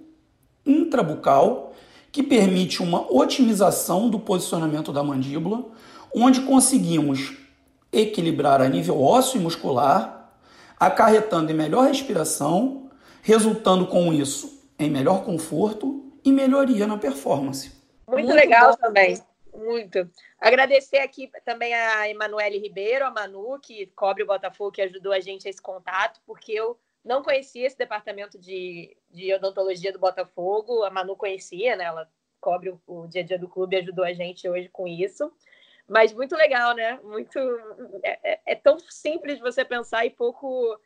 [0.66, 1.74] intrabucal
[2.12, 5.66] que permite uma otimização do posicionamento da mandíbula,
[6.14, 7.34] onde conseguimos
[8.00, 10.32] equilibrar a nível ósseo e muscular,
[10.80, 12.90] acarretando em melhor respiração,
[13.22, 17.72] resultando com isso em melhor conforto e melhoria na performance.
[18.08, 18.78] Muito, Muito legal bom.
[18.78, 19.20] também.
[19.54, 20.08] Muito.
[20.40, 25.20] Agradecer aqui também a Emanuele Ribeiro, a Manu, que cobre o Botafogo, que ajudou a
[25.20, 30.84] gente a esse contato, porque eu não conhecia esse departamento de, de odontologia do Botafogo,
[30.84, 31.86] a Manu conhecia, né?
[31.86, 32.08] Ela
[32.40, 35.32] cobre o, o dia a dia do clube e ajudou a gente hoje com isso.
[35.88, 37.00] Mas muito legal, né?
[37.04, 37.40] Muito
[38.04, 40.78] é, é, é tão simples você pensar e pouco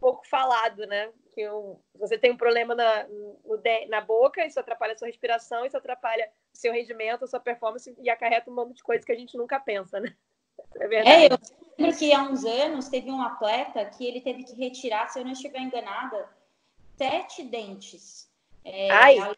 [0.00, 1.10] pouco falado, né?
[1.32, 5.64] Que um, você tem um problema na, no, na boca, isso atrapalha a sua respiração,
[5.64, 9.12] isso atrapalha o seu rendimento, a sua performance e acarreta um monte de coisas que
[9.12, 10.14] a gente nunca pensa, né?
[10.76, 11.10] É verdade.
[11.10, 11.38] É, eu
[11.78, 15.24] lembro que há uns anos teve um atleta que ele teve que retirar, se eu
[15.24, 16.28] não estiver enganada,
[16.96, 18.30] sete dentes.
[18.64, 19.36] É, além,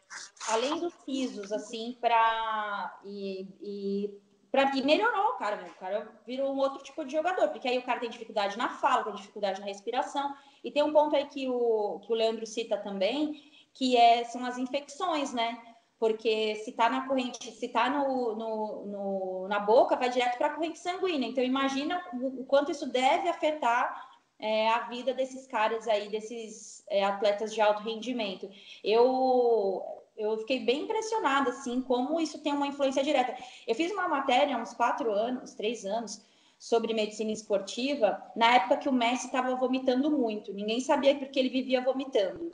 [0.49, 2.99] além dos pisos, assim, para.
[3.03, 4.21] E, e,
[4.65, 5.63] pra, e melhorou, cara.
[5.63, 8.69] O cara virou um outro tipo de jogador, porque aí o cara tem dificuldade na
[8.69, 10.35] fala, tem dificuldade na respiração.
[10.63, 14.43] E tem um ponto aí que o, que o Leandro cita também, que é, são
[14.45, 15.61] as infecções, né?
[15.99, 20.47] Porque se está na corrente, se está no, no, no, na boca, vai direto para
[20.47, 21.27] a corrente sanguínea.
[21.27, 24.07] Então, imagina o, o quanto isso deve afetar
[24.39, 28.49] é, a vida desses caras aí, desses é, atletas de alto rendimento.
[28.83, 33.35] Eu, eu fiquei bem impressionada, assim, como isso tem uma influência direta.
[33.67, 36.21] Eu fiz uma matéria há uns quatro anos, três anos,
[36.57, 40.53] sobre medicina esportiva, na época que o Messi estava vomitando muito.
[40.53, 42.49] Ninguém sabia porque ele vivia vomitando.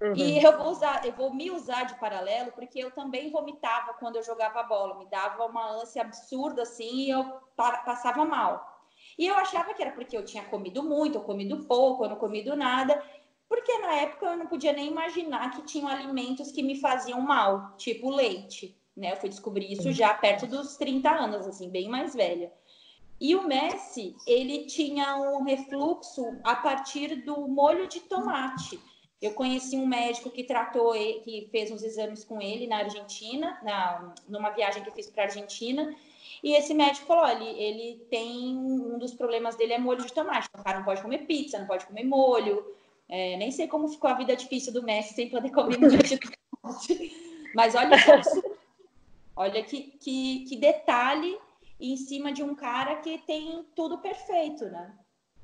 [0.00, 0.14] Uhum.
[0.14, 4.16] E eu vou usar, eu vou me usar de paralelo, porque eu também vomitava quando
[4.16, 7.24] eu jogava bola, me dava uma ânsia absurda assim e eu
[7.56, 8.74] passava mal.
[9.18, 12.16] E eu achava que era porque eu tinha comido muito, ou comido pouco, ou não
[12.16, 13.02] comido nada,
[13.48, 17.74] porque na época eu não podia nem imaginar que tinham alimentos que me faziam mal,
[17.76, 19.12] tipo leite, né?
[19.12, 22.52] Eu fui descobrir isso já perto dos 30 anos, assim, bem mais velha.
[23.20, 28.78] E o Messi, ele tinha um refluxo a partir do molho de tomate.
[29.22, 34.14] Eu conheci um médico que tratou, que fez uns exames com ele na Argentina, na,
[34.28, 35.94] numa viagem que eu fiz para a Argentina.
[36.42, 40.48] E esse médico falou: ele, ele tem um dos problemas dele é molho de tomate.
[40.52, 42.75] O cara não pode comer pizza, não pode comer molho.
[43.08, 46.18] É, nem sei como ficou a vida difícil do Messi sem poder comer molho de
[46.18, 47.12] tomate.
[47.54, 48.40] Mas olha só,
[49.36, 51.38] olha que, que, que detalhe
[51.80, 54.94] em cima de um cara que tem tudo perfeito, né?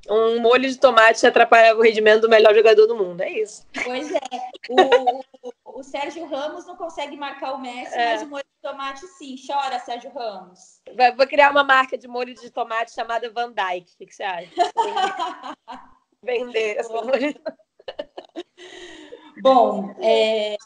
[0.08, 3.20] um molho de tomate atrapalha o rendimento do melhor jogador do mundo.
[3.20, 3.66] É isso.
[3.84, 4.20] Pois é.
[4.68, 8.12] O, o, o Sérgio Ramos não consegue marcar o Messi, é.
[8.12, 9.36] mas o molho de tomate sim.
[9.46, 10.80] Chora, Sérgio Ramos.
[11.16, 13.92] Vou criar uma marca de molho de tomate chamada Van Dyke.
[13.94, 14.50] O que, que você acha?
[16.22, 16.92] Vender essa.
[19.42, 20.56] Bom, é,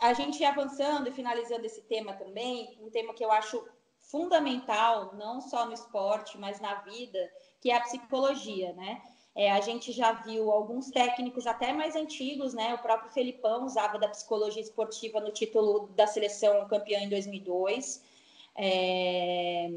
[0.00, 3.64] a gente avançando e finalizando esse tema também, um tema que eu acho
[3.98, 7.18] fundamental, não só no esporte, mas na vida,
[7.60, 9.00] que é a psicologia, né?
[9.34, 12.74] É, a gente já viu alguns técnicos até mais antigos, né?
[12.74, 18.02] O próprio Felipão usava da psicologia esportiva no título da seleção campeã em 2002.
[18.58, 19.68] É,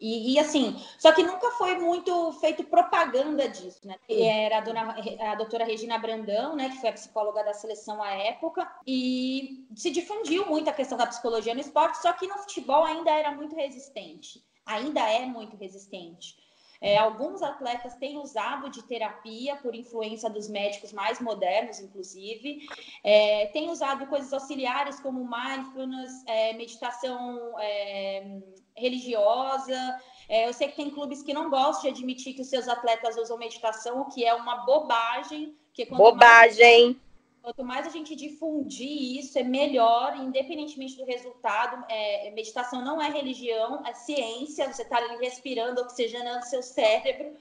[0.00, 3.96] e, e, assim, só que nunca foi muito feito propaganda disso, né?
[4.08, 8.10] Era a, dona, a doutora Regina Brandão, né, que foi a psicóloga da seleção à
[8.10, 12.82] época, e se difundiu muito a questão da psicologia no esporte, só que no futebol
[12.84, 16.36] ainda era muito resistente, ainda é muito resistente.
[16.84, 22.58] É, alguns atletas têm usado de terapia por influência dos médicos mais modernos, inclusive.
[23.02, 28.38] É, têm usado coisas auxiliares como mindfulness, é, meditação é,
[28.76, 29.98] religiosa.
[30.28, 33.16] É, eu sei que tem clubes que não gostam de admitir que os seus atletas
[33.16, 35.56] usam meditação, o que é uma bobagem.
[35.90, 37.00] Bobagem!
[37.44, 41.84] Quanto mais a gente difundir isso, é melhor, independentemente do resultado.
[41.90, 44.72] É, meditação não é religião, é ciência.
[44.72, 47.36] Você está ali respirando, oxigenando seu cérebro.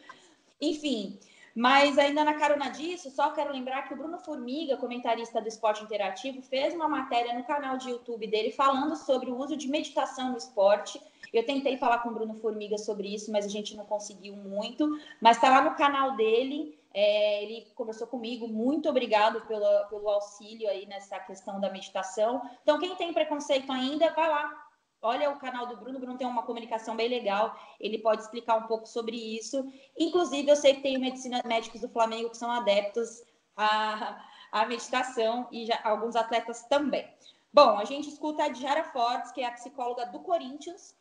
[0.60, 1.18] Enfim,
[1.56, 5.86] mas ainda na carona disso, só quero lembrar que o Bruno Formiga, comentarista do Esporte
[5.86, 10.32] Interativo, fez uma matéria no canal de YouTube dele falando sobre o uso de meditação
[10.32, 11.00] no esporte.
[11.32, 15.00] Eu tentei falar com o Bruno Formiga sobre isso, mas a gente não conseguiu muito.
[15.22, 16.78] Mas está lá no canal dele.
[16.94, 22.42] É, ele conversou comigo, muito obrigado pelo, auxílio aí nessa questão da meditação.
[22.62, 24.64] Então, quem tem preconceito ainda, vai lá,
[25.02, 28.56] olha o canal do Bruno, o Bruno tem uma comunicação bem legal, ele pode explicar
[28.58, 29.66] um pouco sobre isso.
[29.98, 33.24] Inclusive, eu sei que tem medicina, médicos do Flamengo que são adeptos
[33.58, 37.12] à, à meditação e já, alguns atletas também.
[37.52, 40.96] Bom, a gente escuta a Diara Fortes, que é a psicóloga do Corinthians,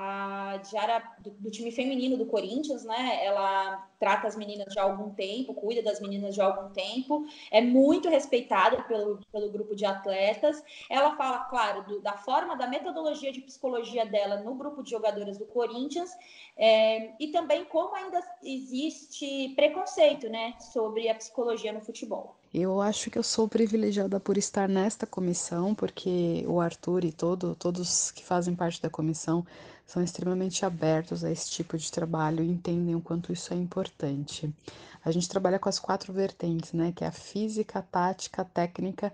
[0.00, 3.18] a Diara do, do, time feminino do Corinthians, né?
[3.24, 8.08] Ela trata as meninas de algum tempo, cuida das meninas de algum tempo, é muito
[8.08, 10.62] respeitada pelo, pelo grupo de atletas.
[10.88, 15.36] Ela fala, claro, do, da forma, da metodologia de psicologia dela no grupo de jogadoras
[15.36, 16.12] do Corinthians
[16.56, 22.36] é, e também como ainda existe preconceito, né, sobre a psicologia no futebol.
[22.54, 27.54] Eu acho que eu sou privilegiada por estar nesta comissão, porque o Arthur e todo,
[27.56, 29.44] todos que fazem parte da comissão
[29.88, 34.54] são extremamente abertos a esse tipo de trabalho e entendem o quanto isso é importante.
[35.02, 36.92] A gente trabalha com as quatro vertentes, né?
[36.94, 39.10] Que é a física, a tática, a técnica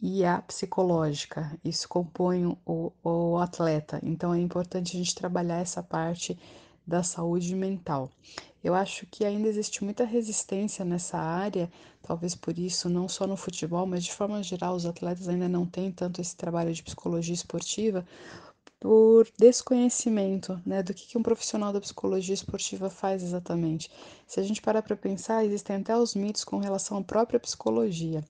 [0.00, 1.50] e a psicológica.
[1.64, 3.98] Isso compõe o, o atleta.
[4.04, 6.38] Então é importante a gente trabalhar essa parte
[6.86, 8.08] da saúde mental.
[8.62, 11.68] Eu acho que ainda existe muita resistência nessa área,
[12.00, 15.66] talvez por isso, não só no futebol, mas de forma geral, os atletas ainda não
[15.66, 18.06] têm tanto esse trabalho de psicologia esportiva,
[18.82, 23.88] por desconhecimento né, do que, que um profissional da psicologia esportiva faz exatamente.
[24.26, 28.24] Se a gente parar para pensar, existem até os mitos com relação à própria psicologia.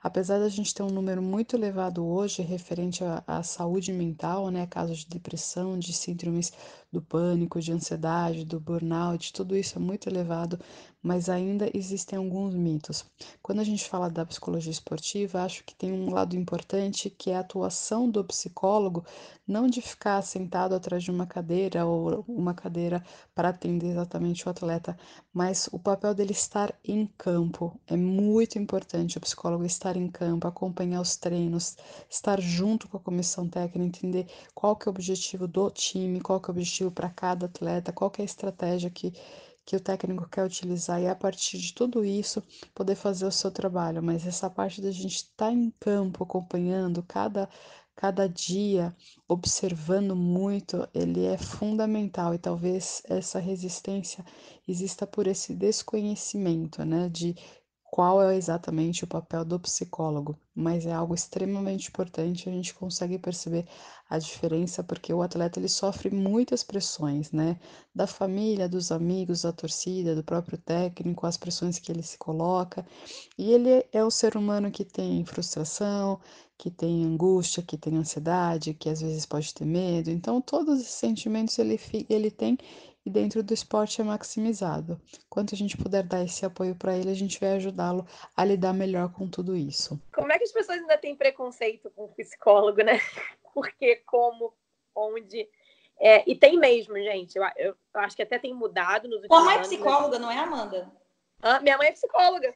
[0.00, 4.64] Apesar da gente ter um número muito elevado hoje referente à, à saúde mental, né,
[4.68, 6.52] casos de depressão, de síndromes
[6.96, 10.58] do pânico, de ansiedade, do burnout, tudo isso é muito elevado,
[11.02, 13.04] mas ainda existem alguns mitos.
[13.40, 17.36] Quando a gente fala da psicologia esportiva, acho que tem um lado importante que é
[17.36, 19.04] a atuação do psicólogo,
[19.46, 24.50] não de ficar sentado atrás de uma cadeira ou uma cadeira para atender exatamente o
[24.50, 24.98] atleta,
[25.32, 27.78] mas o papel dele estar em campo.
[27.86, 31.76] É muito importante o psicólogo estar em campo, acompanhar os treinos,
[32.10, 36.40] estar junto com a comissão técnica, entender qual que é o objetivo do time, qual
[36.40, 39.12] que é o objetivo para cada atleta, qual é a estratégia que
[39.66, 42.40] que o técnico quer utilizar e a partir de tudo isso
[42.72, 44.00] poder fazer o seu trabalho.
[44.00, 47.48] Mas essa parte da gente estar tá em campo acompanhando cada
[47.96, 48.94] cada dia,
[49.26, 54.22] observando muito, ele é fundamental e talvez essa resistência
[54.68, 57.34] exista por esse desconhecimento, né, de
[57.90, 63.18] qual é exatamente o papel do psicólogo, mas é algo extremamente importante, a gente consegue
[63.18, 63.66] perceber
[64.08, 67.58] a diferença porque o atleta ele sofre muitas pressões, né,
[67.94, 72.84] da família, dos amigos, da torcida, do próprio técnico, as pressões que ele se coloca,
[73.38, 76.20] e ele é o ser humano que tem frustração,
[76.58, 80.94] que tem angústia, que tem ansiedade, que às vezes pode ter medo, então todos esses
[80.94, 82.58] sentimentos ele, ele tem
[83.06, 85.00] e dentro do esporte é maximizado.
[85.30, 88.04] Quanto a gente puder dar esse apoio para ele, a gente vai ajudá-lo
[88.36, 90.00] a lidar melhor com tudo isso.
[90.12, 92.98] Como é que as pessoas ainda têm preconceito com o psicólogo, né?
[93.54, 94.52] Porque, como,
[94.92, 95.48] onde.
[96.00, 97.38] É, e tem mesmo, gente.
[97.38, 99.44] Eu, eu, eu, acho que até tem mudado nos últimos anos.
[99.46, 100.92] Sua mãe é psicóloga, não é, Amanda?
[101.40, 102.52] Ah, minha mãe é psicóloga.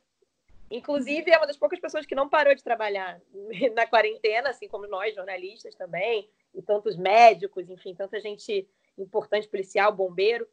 [0.68, 3.20] Inclusive, é uma das poucas pessoas que não parou de trabalhar
[3.74, 9.92] na quarentena, assim como nós, jornalistas também, e tantos médicos, enfim, tanta gente importante, policial,
[9.92, 10.46] bombeiro,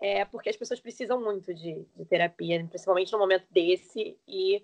[0.00, 4.62] é porque as pessoas precisam muito de, de terapia, principalmente no momento desse, e,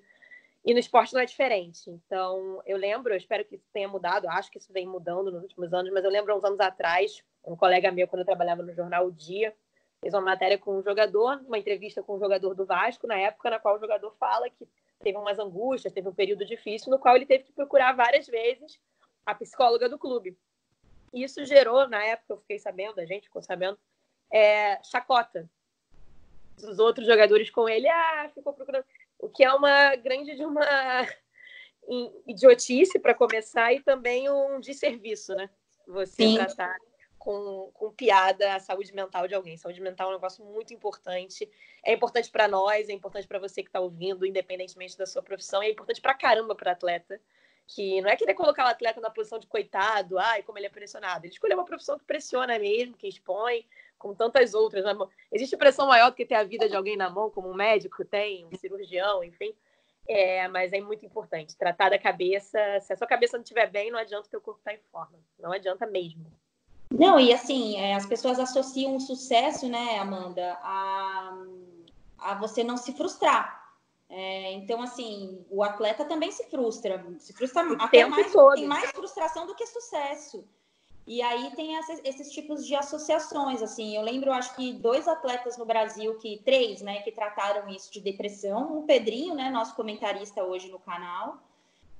[0.65, 1.89] e no esporte não é diferente.
[1.89, 5.43] Então, eu lembro, eu espero que isso tenha mudado, acho que isso vem mudando nos
[5.43, 8.75] últimos anos, mas eu lembro uns anos atrás, um colega meu, quando eu trabalhava no
[8.75, 9.55] jornal O Dia,
[10.01, 13.51] fez uma matéria com um jogador, uma entrevista com um jogador do Vasco, na época
[13.51, 14.67] na qual o jogador fala que
[14.99, 18.79] teve umas angústias, teve um período difícil, no qual ele teve que procurar várias vezes
[19.25, 20.37] a psicóloga do clube.
[21.13, 23.79] Isso gerou, na época, eu fiquei sabendo, a gente ficou sabendo,
[24.33, 25.49] é, chacota.
[26.57, 28.85] Os outros jogadores com ele, ah, ficou procurando.
[29.19, 30.63] O que é uma grande de uma
[32.27, 35.51] idiotice para começar e também um desserviço, né?
[35.87, 36.35] Você Sim.
[36.35, 36.77] tratar
[37.19, 39.57] com, com piada a saúde mental de alguém.
[39.57, 41.51] Saúde mental é um negócio muito importante.
[41.85, 45.63] É importante para nós, é importante para você que está ouvindo, independentemente da sua profissão,
[45.63, 47.21] e é importante para caramba para atleta
[47.75, 50.71] que não é querer colocar o atleta na posição de coitado, ai, como ele é
[50.71, 51.25] pressionado.
[51.25, 53.65] Ele escolheu uma profissão que pressiona mesmo, que expõe,
[53.97, 54.85] como tantas outras.
[54.85, 54.93] Né?
[55.31, 58.05] Existe pressão maior do que ter a vida de alguém na mão, como um médico
[58.05, 59.55] tem, um cirurgião, enfim.
[60.09, 62.59] É, mas é muito importante tratar da cabeça.
[62.81, 64.81] Se a sua cabeça não estiver bem, não adianta o teu corpo estar tá em
[64.91, 65.19] forma.
[65.39, 66.27] Não adianta mesmo.
[66.91, 71.39] Não, e assim, é, as pessoas associam o sucesso, né, Amanda, a,
[72.19, 73.60] a você não se frustrar.
[74.11, 78.57] É, então, assim, o atleta também se frustra, se frustra o até mais, todo.
[78.57, 80.45] tem mais frustração do que sucesso.
[81.07, 85.57] E aí tem esses, esses, tipos de associações, assim, eu lembro, acho que dois atletas
[85.57, 90.43] no Brasil, que três, né, que trataram isso de depressão, o Pedrinho, né, nosso comentarista
[90.43, 91.39] hoje no canal,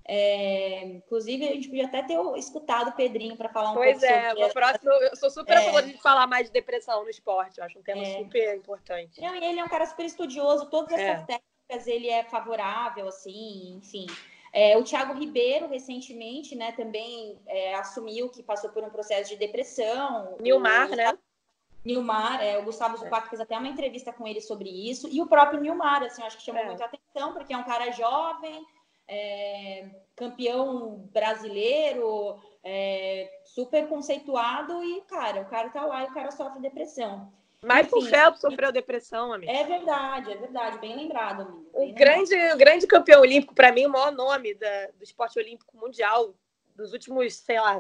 [0.05, 4.13] é, inclusive, a gente podia até ter escutado o Pedrinho para falar um pois pouco
[4.13, 4.35] é, sobre...
[4.35, 7.59] Pois é, próximo, eu sou super a favor de falar mais de depressão no esporte,
[7.59, 8.19] eu acho um tema é.
[8.19, 9.21] super importante.
[9.21, 11.03] Não, e ele é um cara super estudioso, todas é.
[11.03, 11.27] essas
[11.71, 14.07] técnicas ele é favorável, assim, enfim.
[14.53, 19.37] É, o Thiago Ribeiro, recentemente, né, também é, assumiu que passou por um processo de
[19.37, 20.37] depressão.
[20.41, 21.19] Nilmar, o, né?
[21.85, 23.31] Nilmar, é, o Gustavo Zupac é.
[23.31, 25.09] fez até uma entrevista com ele sobre isso.
[25.09, 26.67] E o próprio Nilmar, assim, acho que chamou é.
[26.67, 28.67] muita atenção, porque é um cara jovem,
[29.07, 36.33] é, campeão brasileiro, é, super conceituado e, cara, o cara tá lá e o cara
[36.33, 37.33] sofre depressão.
[37.63, 39.53] Michael Phelps sofreu depressão, amigo.
[39.53, 41.71] É verdade, é verdade, bem lembrado, amigo.
[41.73, 45.77] o grande, o grande campeão olímpico, para mim, o maior nome da, do esporte olímpico
[45.77, 46.35] mundial
[46.75, 47.79] dos últimos, sei lá,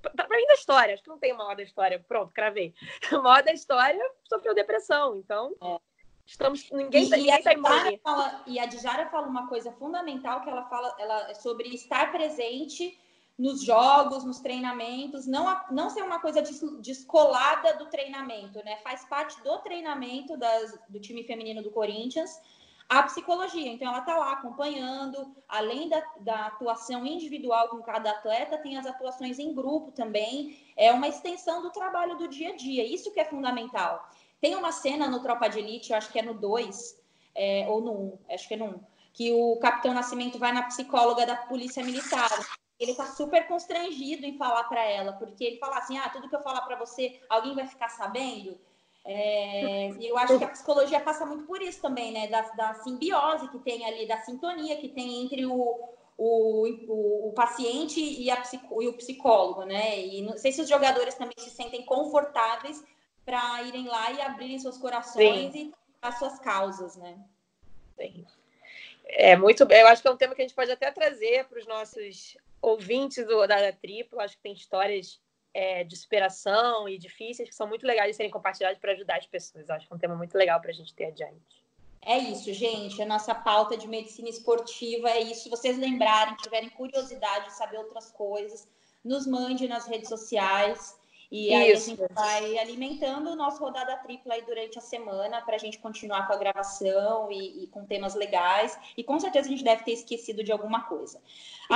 [0.00, 2.02] para mim da história, acho que não tem o maior da história.
[2.08, 2.74] Pronto, cravei.
[3.12, 5.54] O maior da história sofreu depressão, então.
[5.62, 5.78] É.
[6.24, 8.00] Estamos, ninguém, e, ninguém tá imune.
[8.02, 12.10] Fala, e a Djara fala uma coisa fundamental que ela fala ela, é sobre estar
[12.12, 12.98] presente
[13.38, 16.42] nos jogos, nos treinamentos, não, não ser uma coisa
[16.80, 18.76] descolada do treinamento, né?
[18.78, 22.40] Faz parte do treinamento das, do time feminino do Corinthians
[22.92, 23.72] a psicologia.
[23.72, 28.84] Então, ela está lá acompanhando, além da, da, atuação individual com cada atleta, tem as
[28.84, 30.58] atuações em grupo também.
[30.76, 32.84] É uma extensão do trabalho do dia a dia.
[32.84, 34.06] Isso que é fundamental.
[34.42, 37.02] Tem uma cena no Tropa de Elite, eu acho que é no 2,
[37.34, 38.80] é, ou no 1, um, acho que é no 1, um,
[39.14, 42.30] que o Capitão Nascimento vai na psicóloga da Polícia Militar.
[42.82, 46.34] Ele tá super constrangido em falar para ela, porque ele fala assim: ah, tudo que
[46.34, 48.58] eu falar para você, alguém vai ficar sabendo.
[49.04, 52.26] É, eu acho que a psicologia passa muito por isso também, né?
[52.28, 55.52] Da, da simbiose que tem ali, da sintonia que tem entre o,
[56.16, 58.42] o, o, o paciente e, a
[58.80, 59.98] e o psicólogo, né?
[59.98, 62.82] E não sei se os jogadores também se sentem confortáveis
[63.24, 65.72] para irem lá e abrirem seus corações Sim.
[65.72, 67.16] e as suas causas, né?
[67.96, 68.24] Sim.
[69.04, 69.64] É muito.
[69.64, 72.36] Eu acho que é um tema que a gente pode até trazer para os nossos
[72.62, 74.22] ouvintes do, da Tripla.
[74.22, 75.20] Acho que tem histórias
[75.52, 79.26] é, de superação e difíceis que são muito legais de serem compartilhadas para ajudar as
[79.26, 79.68] pessoas.
[79.68, 81.62] Acho que é um tema muito legal para a gente ter adiante.
[82.04, 83.00] É isso, gente.
[83.00, 85.50] A nossa pauta de medicina esportiva é isso.
[85.50, 88.66] Vocês lembrarem, tiverem curiosidade de saber outras coisas,
[89.04, 90.98] nos mande nas redes sociais.
[91.32, 91.90] E aí Isso.
[91.90, 95.78] a gente vai alimentando o nosso rodada tripla aí durante a semana para a gente
[95.78, 98.78] continuar com a gravação e, e, com temas legais.
[98.98, 101.22] E com certeza a gente deve ter esquecido de alguma coisa.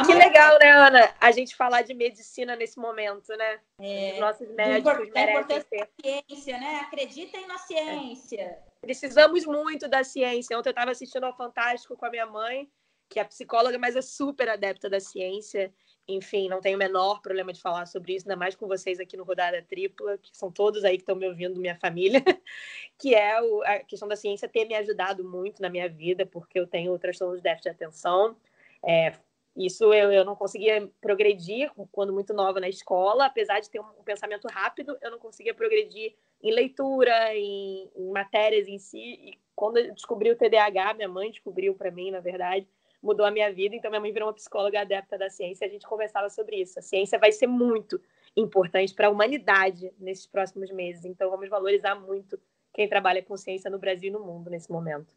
[0.04, 1.14] que legal, né, Ana?
[1.18, 3.58] A gente falar de medicina nesse momento, né?
[3.80, 5.88] É, Os nossos médicos merecem ter.
[6.02, 6.80] ciência, né?
[6.80, 8.42] Acreditem na ciência.
[8.42, 8.62] É.
[8.82, 10.58] Precisamos muito da ciência.
[10.58, 12.70] Ontem eu estava assistindo ao Fantástico com a minha mãe,
[13.08, 15.72] que é psicóloga, mas é super adepta da ciência
[16.08, 19.16] enfim, não tenho o menor problema de falar sobre isso, ainda mais com vocês aqui
[19.16, 22.22] no Rodada Tripla, que são todos aí que estão me ouvindo, minha família,
[22.96, 26.58] que é o, a questão da ciência ter me ajudado muito na minha vida, porque
[26.58, 28.36] eu tenho transtorno de déficit de atenção.
[28.84, 29.14] É,
[29.56, 34.04] isso eu, eu não conseguia progredir quando muito nova na escola, apesar de ter um
[34.04, 38.98] pensamento rápido, eu não conseguia progredir em leitura, em, em matérias em si.
[38.98, 42.68] E quando eu descobri o TDAH, minha mãe descobriu para mim, na verdade,
[43.02, 43.74] mudou a minha vida.
[43.76, 46.78] Então, minha mãe virou uma psicóloga adepta da ciência e a gente conversava sobre isso.
[46.78, 48.00] A ciência vai ser muito
[48.36, 51.04] importante para a humanidade nesses próximos meses.
[51.04, 52.38] Então, vamos valorizar muito
[52.72, 55.14] quem trabalha com ciência no Brasil e no mundo nesse momento.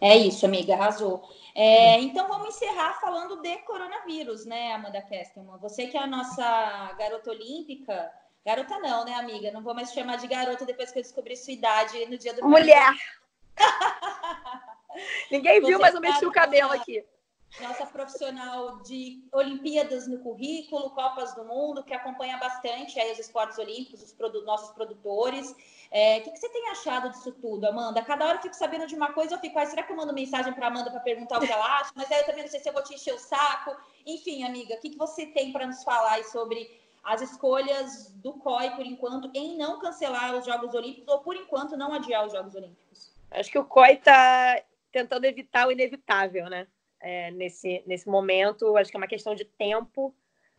[0.00, 1.22] É isso, amiga, arrasou.
[1.54, 5.58] É, então vamos encerrar falando de coronavírus, né, Amanda Kestelman?
[5.58, 8.10] Você que é a nossa garota olímpica.
[8.44, 9.50] Garota não, né, amiga?
[9.50, 12.48] Não vou mais chamar de garota depois que eu descobri sua idade no dia do
[12.48, 12.94] Mulher!
[15.30, 17.04] Ninguém viu, mas eu mexi o cabelo aqui
[17.60, 23.56] nossa profissional de Olimpíadas no currículo, Copas do Mundo, que acompanha bastante aí os esportes
[23.58, 25.54] olímpicos, os produ nossos produtores.
[25.90, 28.02] É, o que, que, você tem achado disso tudo, Amanda?
[28.02, 30.12] Cada hora eu fico sabendo de uma coisa, eu fico, ah, será que eu mando
[30.12, 31.92] mensagem para Amanda para perguntar o que ela acha?
[31.94, 33.76] Mas aí eu também não sei se eu vou te encher o saco.
[34.04, 36.68] Enfim, amiga, o que, que você tem para nos falar sobre
[37.02, 41.76] as escolhas do COI, por enquanto, em não cancelar os Jogos Olímpicos ou, por enquanto,
[41.76, 43.14] não adiar os Jogos Olímpicos?
[43.30, 46.66] Acho que o COI está tentando evitar o inevitável, né?
[47.06, 48.76] É, nesse, nesse momento.
[48.76, 50.14] Acho que é uma questão de tempo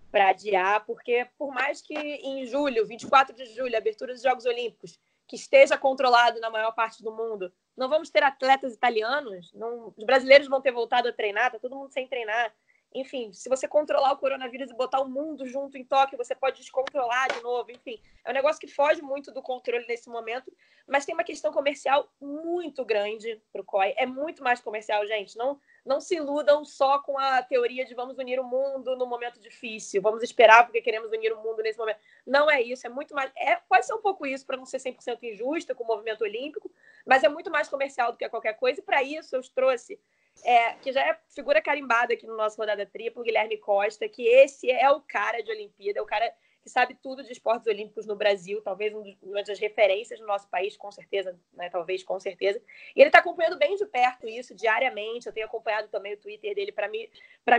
[0.10, 4.98] para adiar, porque por mais que em julho, 24 de julho, abertura dos Jogos Olímpicos,
[5.28, 10.06] que esteja controlado na maior parte do mundo, não vamos ter atletas italianos, não, os
[10.06, 12.54] brasileiros vão ter voltado a treinar, tá todo mundo sem treinar.
[12.94, 16.60] Enfim, se você controlar o coronavírus e botar o mundo junto em Tóquio, você pode
[16.60, 17.70] descontrolar de novo.
[17.72, 20.52] Enfim, é um negócio que foge muito do controle nesse momento,
[20.88, 23.94] mas tem uma questão comercial muito grande para o COI.
[23.98, 25.38] É muito mais comercial, gente.
[25.38, 29.40] Não, não se iludam só com a teoria de vamos unir o mundo no momento
[29.40, 32.00] difícil, vamos esperar porque queremos unir o mundo nesse momento.
[32.26, 33.32] Não é isso, é muito mais.
[33.36, 36.72] É, pode ser um pouco isso para não ser 100% injusta com o movimento olímpico,
[37.06, 38.80] mas é muito mais comercial do que qualquer coisa.
[38.80, 40.00] E para isso eu trouxe,
[40.44, 44.70] é, que já é figura carimbada aqui no nosso Rodada Triplo, Guilherme Costa, que esse
[44.70, 46.34] é o cara de Olimpíada, é o cara
[46.68, 50.76] que sabe tudo de esportes olímpicos no Brasil, talvez uma das referências no nosso país,
[50.76, 51.70] com certeza, né?
[51.70, 52.62] Talvez, com certeza.
[52.94, 55.28] E ele está acompanhando bem de perto isso, diariamente.
[55.28, 57.10] Eu tenho acompanhado também o Twitter dele para me,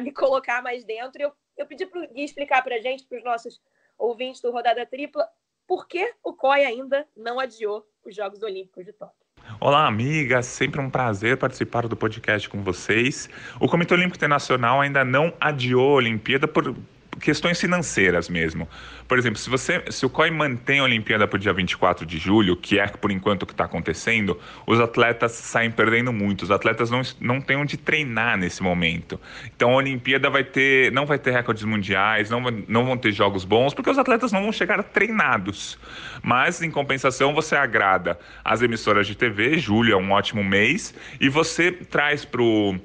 [0.02, 1.22] me colocar mais dentro.
[1.22, 3.62] E eu, eu pedi para Gui explicar para a gente, para os nossos
[3.96, 5.26] ouvintes do Rodada Tripla,
[5.66, 9.27] por que o COI ainda não adiou os Jogos Olímpicos de Tóquio.
[9.60, 10.46] Olá, amigas.
[10.46, 13.28] Sempre um prazer participar do podcast com vocês.
[13.58, 16.76] O Comitê Olímpico Internacional ainda não adiou a Olimpíada por
[17.20, 18.68] questões financeiras mesmo.
[19.06, 22.18] Por exemplo, se você se o COI mantém a Olimpíada para o dia 24 de
[22.18, 26.42] julho, que é por enquanto o que está acontecendo, os atletas saem perdendo muito.
[26.42, 29.20] Os atletas não, não têm onde treinar nesse momento.
[29.54, 33.44] Então a Olimpíada vai ter, não vai ter recordes mundiais, não, não vão ter jogos
[33.44, 35.78] bons, porque os atletas não vão chegar treinados.
[36.22, 41.28] Mas, em compensação, você agrada as emissoras de TV, julho é um ótimo mês, e
[41.28, 42.78] você traz para o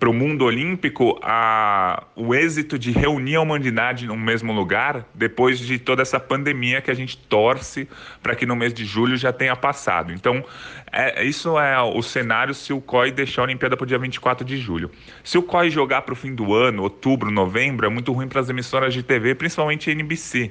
[0.00, 5.58] para o mundo olímpico a, o êxito de reunir a humanidade no mesmo lugar depois
[5.58, 7.86] de toda essa pandemia que a gente torce
[8.22, 10.10] para que no mês de julho já tenha passado.
[10.10, 10.42] Então,
[10.90, 14.42] é, isso é o cenário se o COI deixar a Olimpíada para o dia 24
[14.42, 14.90] de julho.
[15.22, 18.40] Se o COI jogar para o fim do ano, outubro, novembro, é muito ruim para
[18.40, 20.50] as emissoras de TV, principalmente NBC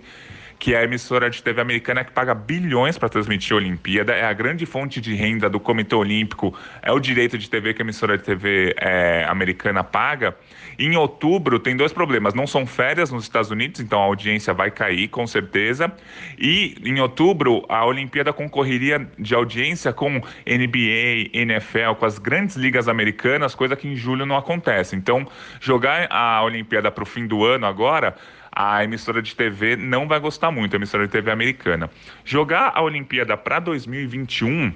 [0.59, 4.25] que é a emissora de TV americana que paga bilhões para transmitir a Olimpíada, é
[4.25, 7.85] a grande fonte de renda do Comitê Olímpico, é o direito de TV que a
[7.85, 10.35] emissora de TV é, americana paga.
[10.79, 14.71] Em outubro tem dois problemas, não são férias nos Estados Unidos, então a audiência vai
[14.71, 15.91] cair com certeza.
[16.37, 22.87] E em outubro a Olimpíada concorreria de audiência com NBA, NFL, com as grandes ligas
[22.87, 24.95] americanas, coisa que em julho não acontece.
[24.95, 25.27] Então
[25.59, 28.15] jogar a Olimpíada para o fim do ano agora
[28.51, 31.89] a emissora de TV não vai gostar muito, a emissora de TV americana.
[32.23, 34.73] Jogar a Olimpíada para 2021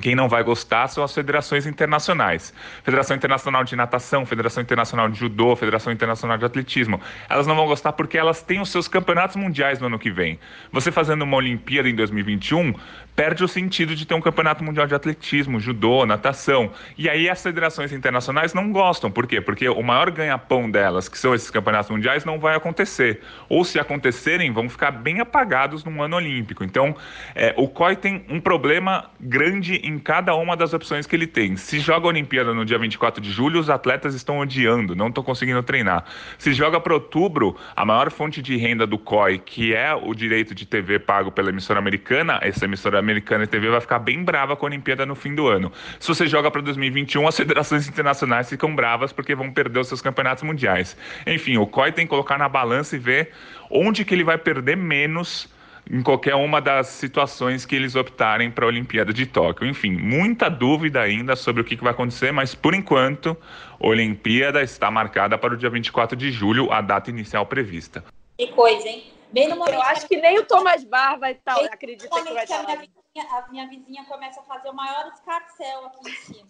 [0.00, 2.54] quem não vai gostar são as federações internacionais.
[2.84, 7.00] Federação Internacional de Natação, Federação Internacional de Judô, Federação Internacional de Atletismo.
[7.28, 10.38] Elas não vão gostar porque elas têm os seus campeonatos mundiais no ano que vem.
[10.72, 12.74] Você fazendo uma Olimpíada em 2021,
[13.16, 16.70] perde o sentido de ter um campeonato mundial de atletismo, judô, natação.
[16.96, 19.10] E aí as federações internacionais não gostam.
[19.10, 19.40] Por quê?
[19.40, 23.20] Porque o maior ganha-pão delas, que são esses campeonatos mundiais, não vai acontecer.
[23.48, 26.62] Ou se acontecerem, vão ficar bem apagados num ano olímpico.
[26.62, 26.94] Então,
[27.34, 31.56] é, o COI tem um problema grande em cada uma das opções que ele tem.
[31.56, 35.22] Se joga a Olimpíada no dia 24 de julho, os atletas estão odiando, não estão
[35.22, 36.04] conseguindo treinar.
[36.36, 40.52] Se joga para outubro, a maior fonte de renda do COI, que é o direito
[40.56, 44.56] de TV pago pela emissora americana, essa emissora americana de TV vai ficar bem brava
[44.56, 45.70] com a Olimpíada no fim do ano.
[46.00, 50.02] Se você joga para 2021, as federações internacionais ficam bravas porque vão perder os seus
[50.02, 50.96] campeonatos mundiais.
[51.24, 53.30] Enfim, o COI tem que colocar na balança e ver
[53.70, 55.48] onde que ele vai perder menos
[55.90, 59.66] em qualquer uma das situações que eles optarem para a Olimpíada de Tóquio.
[59.66, 63.36] Enfim, muita dúvida ainda sobre o que vai acontecer, mas por enquanto,
[63.80, 68.04] a Olimpíada está marcada para o dia 24 de julho, a data inicial prevista.
[68.36, 69.12] Que coisa, hein?
[69.32, 72.44] Bem no momento Eu acho que nem o Thomas Bar vai estar, acredita que vai
[72.44, 72.60] estar.
[72.60, 76.48] A minha, vizinha, a minha vizinha começa a fazer o maior escarcel aqui em cima.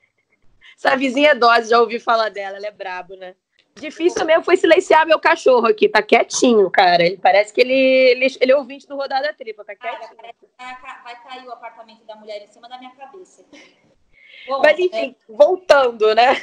[0.76, 3.34] Essa vizinha é dose, já ouvi falar dela, ela é brabo, né?
[3.80, 7.04] Difícil mesmo foi silenciar meu cachorro aqui, tá quietinho, cara.
[7.04, 10.16] Ele parece que ele, ele, ele é ouvinte do Rodada Tripla, tá quietinho.
[10.58, 13.44] Cara, vai cair o apartamento da mulher em cima da minha cabeça.
[14.46, 15.32] Bom, Mas enfim, é...
[15.32, 16.34] voltando, né?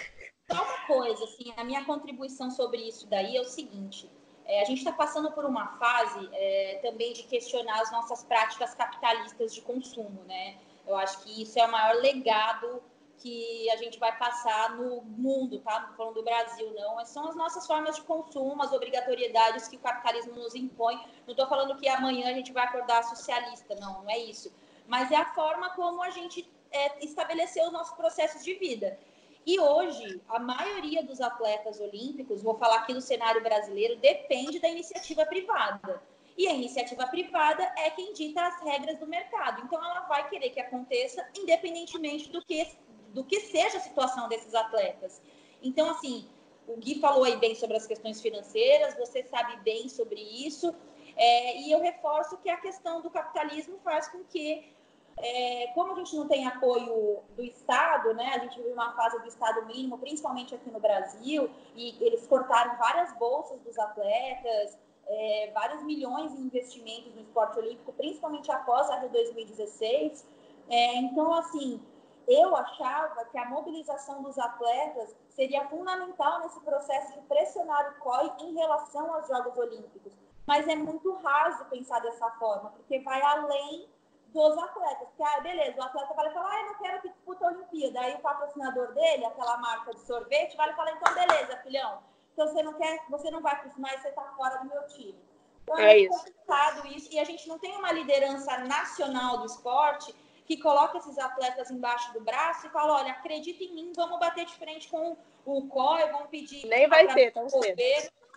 [0.52, 4.10] Só uma coisa, assim, a minha contribuição sobre isso daí é o seguinte.
[4.46, 8.76] É, a gente está passando por uma fase é, também de questionar as nossas práticas
[8.76, 10.58] capitalistas de consumo, né?
[10.88, 12.82] Eu acho que isso é o maior legado
[13.18, 15.80] que a gente vai passar no mundo, tá?
[15.82, 17.04] Não falando do Brasil, não.
[17.06, 20.96] São as nossas formas de consumo, as obrigatoriedades que o capitalismo nos impõe.
[21.26, 24.54] Não estou falando que amanhã a gente vai acordar socialista, não, não é isso.
[24.88, 28.98] Mas é a forma como a gente é, estabeleceu os nossos processos de vida.
[29.46, 34.68] E hoje, a maioria dos atletas olímpicos, vou falar aqui do cenário brasileiro, depende da
[34.68, 36.02] iniciativa privada.
[36.38, 39.62] E a iniciativa privada é quem dita as regras do mercado.
[39.64, 42.68] Então, ela vai querer que aconteça, independentemente do que
[43.16, 45.22] do que seja a situação desses atletas.
[45.64, 46.28] Então, assim,
[46.68, 50.76] o Gui falou aí bem sobre as questões financeiras, você sabe bem sobre isso,
[51.16, 54.70] é, e eu reforço que a questão do capitalismo faz com que,
[55.18, 59.18] é, como a gente não tem apoio do Estado, né, a gente vive uma fase
[59.22, 65.52] do Estado mínimo, principalmente aqui no Brasil, e eles cortaram várias bolsas dos atletas, é,
[65.54, 70.28] vários milhões em investimentos no esporte olímpico, principalmente após a Rio 2016.
[70.68, 71.80] É, então, assim,
[72.28, 78.32] eu achava que a mobilização dos atletas seria fundamental nesse processo de pressionar o COI
[78.40, 80.14] em relação aos Jogos Olímpicos.
[80.46, 83.90] Mas é muito raso pensar dessa forma, porque vai além
[84.28, 85.08] dos atletas.
[85.08, 88.02] Porque, ah, beleza, o atleta vai falar, ah, eu não quero que disputa a Olimpíada.
[88.02, 92.04] Aí o patrocinador dele, aquela marca de sorvete, vai falar, então beleza, filhão.
[92.34, 95.18] Então você não quer, você não vai mais, você está fora do meu time.
[95.64, 96.18] Então é, é isso.
[96.18, 97.12] complicado isso.
[97.12, 100.14] E a gente não tem uma liderança nacional do esporte
[100.46, 104.46] que coloca esses atletas embaixo do braço e fala: olha, acredita em mim, vamos bater
[104.46, 106.66] de frente com o COI, vamos pedir.
[106.68, 107.80] Nem vai ter, tão cedo.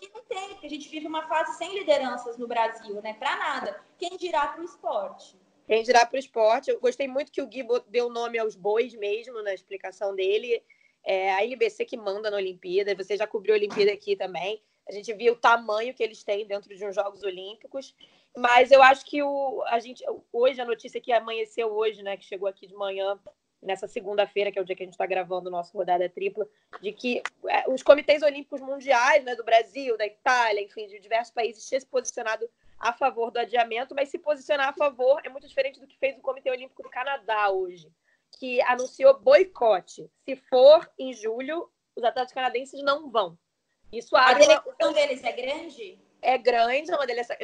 [0.01, 3.15] E não tem, porque a gente vive uma fase sem lideranças no Brasil, né?
[3.15, 3.81] Para nada.
[3.99, 5.37] Quem dirá para o esporte?
[5.67, 6.71] Quem dirá para o esporte?
[6.71, 10.63] Eu gostei muito que o Gui deu nome aos bois mesmo na explicação dele.
[11.05, 14.63] É a NBC que manda na Olimpíada, você já cobriu a Olimpíada aqui também.
[14.89, 17.95] A gente viu o tamanho que eles têm dentro de uns Jogos Olímpicos.
[18.39, 22.25] Mas eu acho que o, a gente, hoje, a notícia que amanheceu hoje, né, que
[22.25, 23.19] chegou aqui de manhã,
[23.61, 26.47] nessa segunda-feira, que é o dia que a gente está gravando o nosso rodada tripla,
[26.81, 31.35] de que é, os comitês olímpicos mundiais, né, do Brasil, da Itália, enfim, de diversos
[31.35, 35.49] países, tinham se posicionado a favor do adiamento, mas se posicionar a favor é muito
[35.49, 37.91] diferente do que fez o Comitê Olímpico do Canadá hoje,
[38.39, 40.09] que anunciou boicote.
[40.25, 43.37] Se for em julho, os atletas canadenses não vão.
[43.93, 44.15] Isso.
[44.15, 46.08] A delegação deles é grande?
[46.21, 47.37] É grande, é uma delegação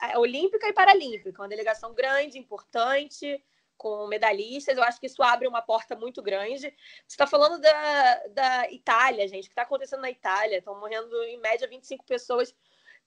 [0.00, 3.42] é olímpica e paralímpica, uma delegação grande, importante
[3.80, 6.68] com medalhistas, eu acho que isso abre uma porta muito grande.
[6.68, 6.74] Você
[7.06, 10.58] está falando da, da Itália, gente, o que está acontecendo na Itália?
[10.58, 12.54] Estão morrendo em média 25 pessoas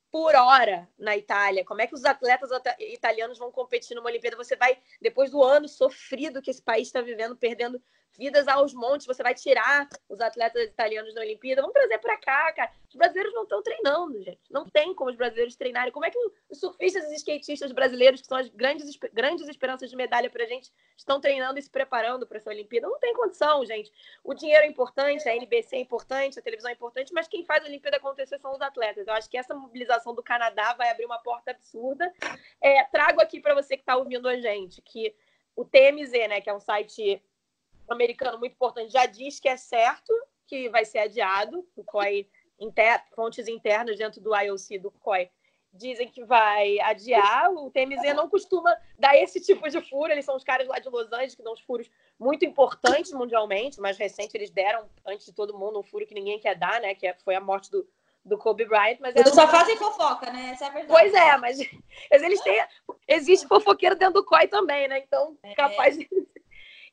[0.09, 1.63] por hora na Itália.
[1.63, 2.49] Como é que os atletas
[2.79, 4.35] italianos vão competir numa Olimpíada?
[4.35, 7.79] Você vai, depois do ano sofrido que esse país está vivendo, perdendo
[8.17, 12.51] vidas aos montes, você vai tirar os atletas italianos da Olimpíada, vamos trazer para cá,
[12.53, 12.71] cara.
[12.87, 14.41] Os brasileiros não estão treinando, gente.
[14.51, 15.91] Não tem como os brasileiros treinarem.
[15.91, 16.17] Como é que
[16.49, 20.47] os surfistas e skatistas brasileiros, que são as grandes, grandes esperanças de medalha para a
[20.47, 22.87] gente, estão treinando e se preparando para essa Olimpíada?
[22.87, 23.91] Não tem condição, gente.
[24.23, 27.63] O dinheiro é importante, a NBC é importante, a televisão é importante, mas quem faz
[27.63, 29.07] a Olimpíada acontecer são os atletas.
[29.07, 32.13] Eu acho que essa mobilização do Canadá vai abrir uma porta absurda.
[32.61, 35.15] É, trago aqui para você que está ouvindo a gente que
[35.55, 37.21] o TMZ, né, que é um site
[37.89, 40.13] americano muito importante já diz que é certo
[40.47, 41.67] que vai ser adiado.
[41.75, 42.27] O COI,
[42.59, 45.29] inter, fontes internas dentro do IOC do COI
[45.73, 47.51] dizem que vai adiar.
[47.51, 50.11] O TMZ não costuma dar esse tipo de furo.
[50.11, 53.81] Eles são os caras lá de Los Angeles que dão os furos muito importantes mundialmente.
[53.81, 56.93] Mais recente, eles deram, antes de todo mundo, um furo que ninguém quer dar, né?
[56.93, 57.87] Que é, foi a morte do,
[58.23, 58.97] do Kobe Bryant.
[58.99, 60.51] Mas eles só fazem fofoca, né?
[60.53, 60.93] Essa é a verdade.
[60.93, 61.59] Pois é, mas
[62.11, 62.63] eles têm.
[63.07, 64.99] Existe fofoqueiro dentro do COI também, né?
[64.99, 65.55] Então, é.
[65.55, 66.07] capaz de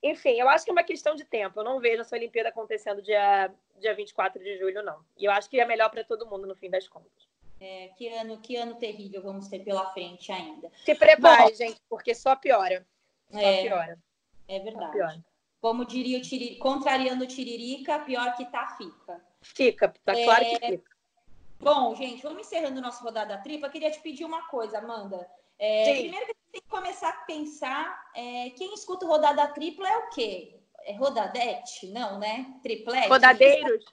[0.03, 1.61] enfim, eu acho que é uma questão de tempo.
[1.61, 5.05] Eu não vejo essa Olimpíada acontecendo dia, dia 24 de julho, não.
[5.17, 7.29] E eu acho que é melhor para todo mundo, no fim das contas.
[7.61, 10.71] É, que ano, que ano terrível vamos ter pela frente ainda.
[10.83, 12.87] Se prepare, Bom, gente, porque só piora.
[13.31, 13.99] Só é, piora.
[14.49, 14.93] É verdade.
[14.93, 15.25] Piora.
[15.61, 19.21] Como diria o Tiririca, contrariando o Tiririca, pior que tá, fica.
[19.43, 20.25] Fica, tá é...
[20.25, 20.91] claro que fica.
[21.61, 23.69] Bom, gente, vamos encerrando nossa rodada tripla.
[23.69, 25.29] Queria te pedir uma coisa, Amanda.
[25.63, 30.09] É, primeiro que tem que começar a pensar é, quem escuta rodada tripla é o
[30.09, 30.59] quê?
[30.85, 31.87] É rodadete?
[31.89, 32.47] Não, né?
[32.63, 33.09] Triplete?
[33.09, 33.85] Rodadeiros.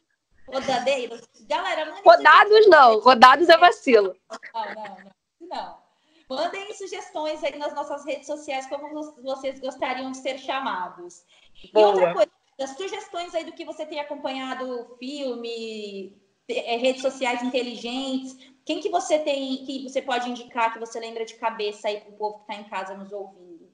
[0.47, 1.27] Rodadeiros.
[1.41, 4.15] Galera, Rodados não, rodados é vacilo.
[4.53, 5.11] Não, não, não.
[5.41, 5.87] não.
[6.29, 11.25] Mandem sugestões aí nas nossas redes sociais como vocês gostariam de ser chamados.
[11.73, 11.87] Boa.
[11.87, 16.17] E outra coisa, sugestões aí do que você tem acompanhado, filme,
[16.53, 21.35] redes sociais inteligentes, quem que você tem, que você pode indicar, que você lembra de
[21.35, 23.67] cabeça aí para o povo que está em casa nos ouvindo?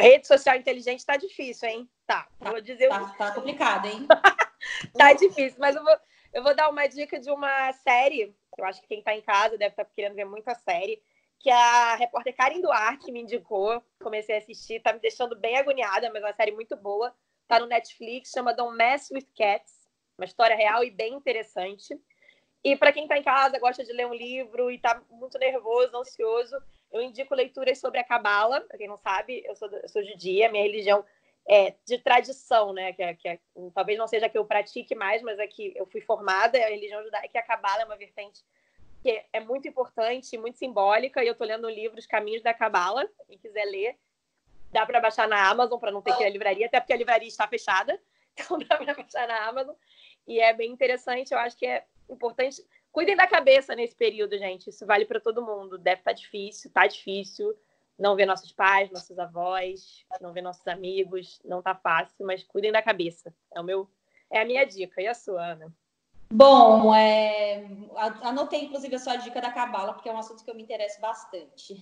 [0.00, 1.88] Rede social inteligente está difícil, hein?
[2.06, 2.88] Tá, tá vou dizer.
[2.88, 4.06] Tá, tá complicado, hein?
[4.96, 5.96] tá difícil, mas eu vou,
[6.32, 8.34] eu vou dar uma dica de uma série.
[8.56, 11.02] Eu acho que quem está em casa deve estar tá querendo ver muita série.
[11.40, 13.82] Que a repórter Karen Duarte me indicou.
[14.00, 17.14] Comecei a assistir, tá me deixando bem agoniada, mas é uma série muito boa.
[17.48, 19.77] Tá no Netflix, chama Don't Mess with Cats.
[20.18, 21.98] Uma história real e bem interessante.
[22.62, 25.96] E para quem está em casa, gosta de ler um livro e está muito nervoso,
[25.96, 26.56] ansioso,
[26.90, 28.60] eu indico leituras sobre a Cabala.
[28.62, 31.04] Para quem não sabe, eu sou, eu sou judia, minha religião
[31.48, 32.92] é de tradição, né?
[32.92, 33.38] Que, é, que é,
[33.74, 37.02] talvez não seja que eu pratique mais, mas é que eu fui formada, a religião
[37.02, 38.42] judaica, a Cabala é uma vertente
[39.00, 42.52] que é muito importante, muito simbólica, e eu estou lendo o livro Os Caminhos da
[42.52, 43.96] Cabala, quem quiser ler.
[44.72, 46.96] Dá para baixar na Amazon, para não ter que ir à livraria, até porque a
[46.96, 47.98] livraria está fechada,
[48.34, 49.74] então dá para baixar na Amazon.
[50.28, 52.62] E é bem interessante, eu acho que é importante.
[52.92, 54.68] Cuidem da cabeça nesse período, gente.
[54.68, 55.78] Isso vale para todo mundo.
[55.78, 57.58] Deve estar tá difícil, tá difícil.
[57.98, 62.70] Não ver nossos pais, nossos avós, não ver nossos amigos, não tá fácil, mas cuidem
[62.70, 63.34] da cabeça.
[63.52, 63.90] É o meu,
[64.30, 65.00] é a minha dica.
[65.00, 65.74] E a sua, Ana?
[66.30, 67.66] Bom, é...
[68.22, 71.00] anotei inclusive a sua dica da cabala, porque é um assunto que eu me interesso
[71.00, 71.74] bastante.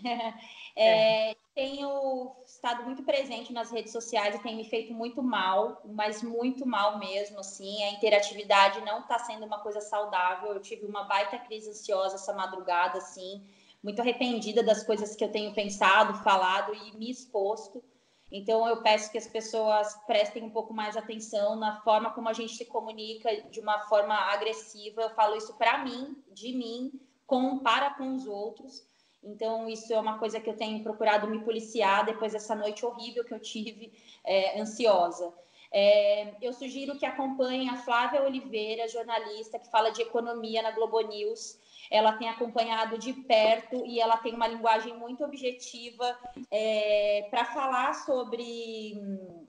[0.76, 1.36] É, é.
[1.54, 6.66] Tenho estado muito presente nas redes sociais e tem me feito muito mal, mas muito
[6.66, 7.40] mal mesmo.
[7.40, 10.52] Assim, a interatividade não está sendo uma coisa saudável.
[10.52, 13.42] Eu tive uma baita crise ansiosa essa madrugada, assim,
[13.82, 17.82] muito arrependida das coisas que eu tenho pensado, falado e me exposto.
[18.30, 22.32] Então, eu peço que as pessoas prestem um pouco mais atenção na forma como a
[22.32, 25.02] gente se comunica de uma forma agressiva.
[25.02, 26.92] Eu falo isso para mim, de mim,
[27.26, 28.84] com para com os outros.
[29.22, 33.24] Então, isso é uma coisa que eu tenho procurado me policiar depois dessa noite horrível
[33.24, 33.92] que eu tive,
[34.24, 35.32] é, ansiosa.
[35.72, 41.00] É, eu sugiro que acompanhem a Flávia Oliveira, jornalista que fala de economia na Globo
[41.00, 41.58] News
[41.90, 46.18] ela tem acompanhado de perto e ela tem uma linguagem muito objetiva
[46.50, 49.46] é, para falar sobre hum,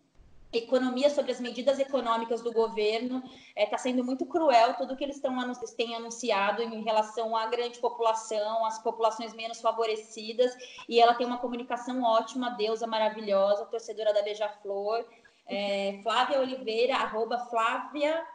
[0.51, 3.23] economia, sobre as medidas econômicas do governo.
[3.25, 5.35] Está é, tá sendo muito cruel tudo que eles tão,
[5.75, 10.55] têm anunciado em relação à grande população, às populações menos favorecidas.
[10.87, 15.05] E ela tem uma comunicação ótima, deusa maravilhosa, torcedora da Beija-Flor.
[15.47, 18.25] É, Flávia Oliveira, arroba Flávia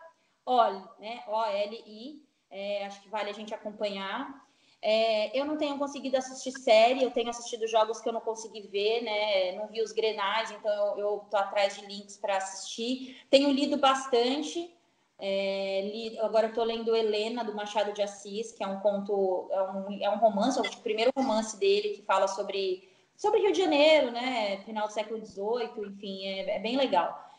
[0.44, 1.22] Oli, né?
[1.28, 2.22] O-L-I.
[2.50, 4.42] É, acho que vale a gente acompanhar.
[4.84, 8.62] É, eu não tenho conseguido assistir série, eu tenho assistido jogos que eu não consegui
[8.62, 9.52] ver, né?
[9.52, 13.16] Não vi os grenais, então eu, estou atrás de links para assistir.
[13.30, 14.74] Tenho lido bastante.
[15.20, 19.62] É, li, agora estou lendo Helena, do Machado de Assis, que é um conto, é
[19.62, 23.60] um, é um romance, é o primeiro romance dele que fala sobre, sobre Rio de
[23.60, 24.58] Janeiro, né?
[24.64, 27.30] Final do século XVIII, enfim, é, é bem legal.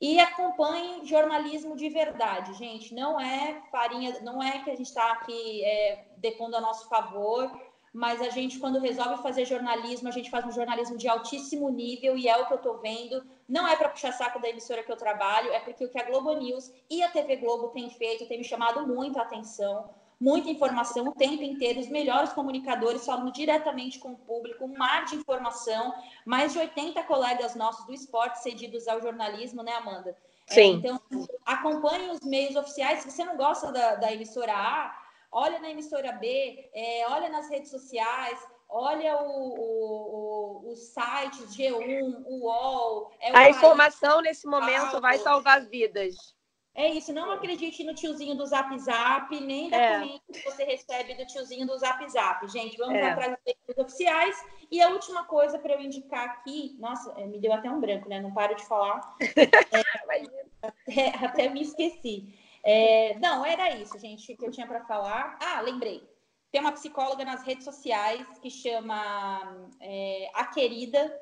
[0.00, 2.94] E acompanhe jornalismo de verdade, gente.
[2.94, 7.50] Não é farinha, não é que a gente está aqui é, depondo a nosso favor,
[7.92, 12.14] mas a gente, quando resolve fazer jornalismo, a gente faz um jornalismo de altíssimo nível
[12.16, 13.24] e é o que eu estou vendo.
[13.48, 16.04] Não é para puxar saco da emissora que eu trabalho, é porque o que a
[16.04, 19.88] Globo News e a TV Globo têm feito tem me chamado muito a atenção
[20.20, 25.04] muita informação o tempo inteiro, os melhores comunicadores falando diretamente com o público, um mar
[25.04, 25.94] de informação,
[26.24, 30.16] mais de 80 colegas nossos do esporte cedidos ao jornalismo, né, Amanda?
[30.48, 30.74] É, Sim.
[30.74, 31.00] É, então,
[31.44, 33.00] acompanhe os meios oficiais.
[33.00, 34.96] Se você não gosta da, da emissora A,
[35.30, 38.38] olha na emissora B, é, olha nas redes sociais,
[38.68, 43.12] olha o, o, o, os sites G1, o UOL.
[43.20, 46.35] É a informação nesse momento vai salvar vidas.
[46.76, 50.20] É isso, não acredite no tiozinho do Zap Zap, nem da é.
[50.30, 52.46] que você recebe do tiozinho do Zap Zap.
[52.48, 53.10] Gente, vamos é.
[53.10, 53.34] atrás
[53.66, 54.36] dos oficiais.
[54.70, 58.10] E a última coisa para eu indicar aqui, nossa, é, me deu até um branco,
[58.10, 58.20] né?
[58.20, 59.16] Não paro de falar.
[60.88, 62.34] É, até, até, me esqueci.
[62.64, 65.38] É, não, era isso, gente, que eu tinha para falar.
[65.40, 66.02] Ah, lembrei.
[66.50, 71.20] Tem uma psicóloga nas redes sociais que chama é, A Querida,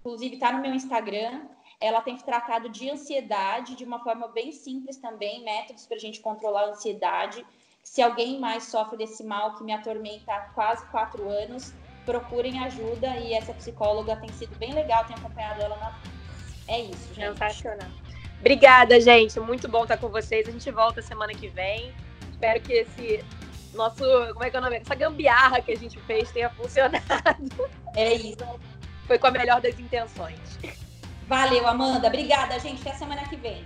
[0.00, 1.48] inclusive está no meu Instagram.
[1.80, 6.20] Ela tem tratado de ansiedade de uma forma bem simples também, métodos para a gente
[6.20, 7.44] controlar a ansiedade.
[7.82, 11.72] Se alguém mais sofre desse mal que me atormenta há quase quatro anos,
[12.04, 15.98] procurem ajuda e essa psicóloga tem sido bem legal, tenho acompanhado ela na.
[16.66, 17.38] É isso, gente.
[17.38, 17.88] Sensacional.
[18.40, 19.38] Obrigada, gente.
[19.40, 20.48] Muito bom estar com vocês.
[20.48, 21.92] A gente volta semana que vem.
[22.30, 23.24] Espero que esse
[23.74, 24.04] nosso.
[24.32, 24.76] Como é que é o nome?
[24.76, 27.70] Essa gambiarra que a gente fez tenha funcionado.
[27.96, 28.44] É isso.
[29.06, 30.38] Foi com a melhor das intenções.
[31.28, 32.08] Valeu, Amanda.
[32.08, 32.80] Obrigada, gente.
[32.80, 33.62] Até semana que vem.